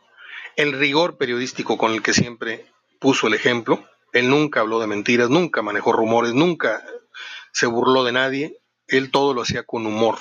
el 0.56 0.72
rigor 0.78 1.16
periodístico 1.16 1.78
con 1.78 1.92
el 1.92 2.02
que 2.02 2.12
siempre 2.12 2.66
puso 3.00 3.26
el 3.26 3.35
ejemplo. 3.35 3.85
Él 4.12 4.28
nunca 4.28 4.61
habló 4.61 4.80
de 4.80 4.87
mentiras, 4.87 5.30
nunca 5.30 5.62
manejó 5.62 5.92
rumores, 5.92 6.35
nunca 6.35 6.85
se 7.52 7.66
burló 7.66 8.04
de 8.04 8.12
nadie. 8.12 8.61
Él 8.87 9.11
todo 9.11 9.35
lo 9.35 9.42
hacía 9.42 9.64
con 9.64 9.87
humor, 9.87 10.18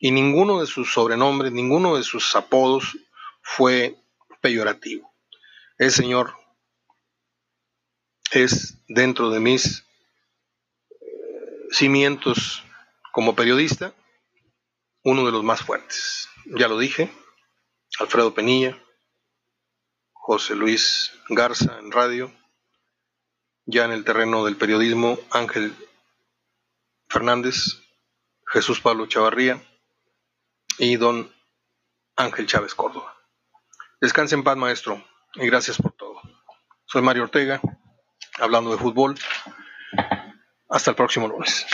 y 0.00 0.10
ninguno 0.10 0.60
de 0.60 0.66
sus 0.66 0.92
sobrenombres, 0.92 1.52
ninguno 1.52 1.96
de 1.96 2.02
sus 2.02 2.34
apodos 2.34 2.96
fue 3.42 3.96
peyorativo. 4.40 5.14
El 5.76 5.92
Señor 5.92 6.34
es 8.32 8.78
dentro 8.88 9.28
de 9.30 9.40
mis 9.40 9.84
eh, 10.90 10.96
cimientos 11.70 12.64
como 13.12 13.36
periodista 13.36 13.94
uno 15.02 15.26
de 15.26 15.32
los 15.32 15.44
más 15.44 15.62
fuertes. 15.62 16.28
Ya 16.46 16.66
lo 16.68 16.78
dije, 16.78 17.12
Alfredo 17.98 18.32
Penilla, 18.34 18.82
José 20.12 20.54
Luis 20.54 21.12
Garza 21.28 21.78
en 21.78 21.92
radio, 21.92 22.32
ya 23.66 23.84
en 23.84 23.92
el 23.92 24.04
terreno 24.04 24.46
del 24.46 24.56
periodismo 24.56 25.18
Ángel 25.30 25.74
Fernández, 27.08 27.82
Jesús 28.46 28.80
Pablo 28.80 29.06
Chavarría, 29.06 29.62
y 30.80 30.96
don 30.96 31.30
Ángel 32.16 32.46
Chávez 32.46 32.74
Córdoba. 32.74 33.14
Descanse 34.00 34.34
en 34.34 34.42
paz, 34.42 34.56
maestro, 34.56 35.04
y 35.34 35.46
gracias 35.46 35.76
por 35.76 35.92
todo. 35.92 36.22
Soy 36.86 37.02
Mario 37.02 37.24
Ortega, 37.24 37.60
hablando 38.38 38.72
de 38.72 38.78
fútbol. 38.78 39.14
Hasta 40.70 40.90
el 40.90 40.96
próximo 40.96 41.28
lunes. 41.28 41.66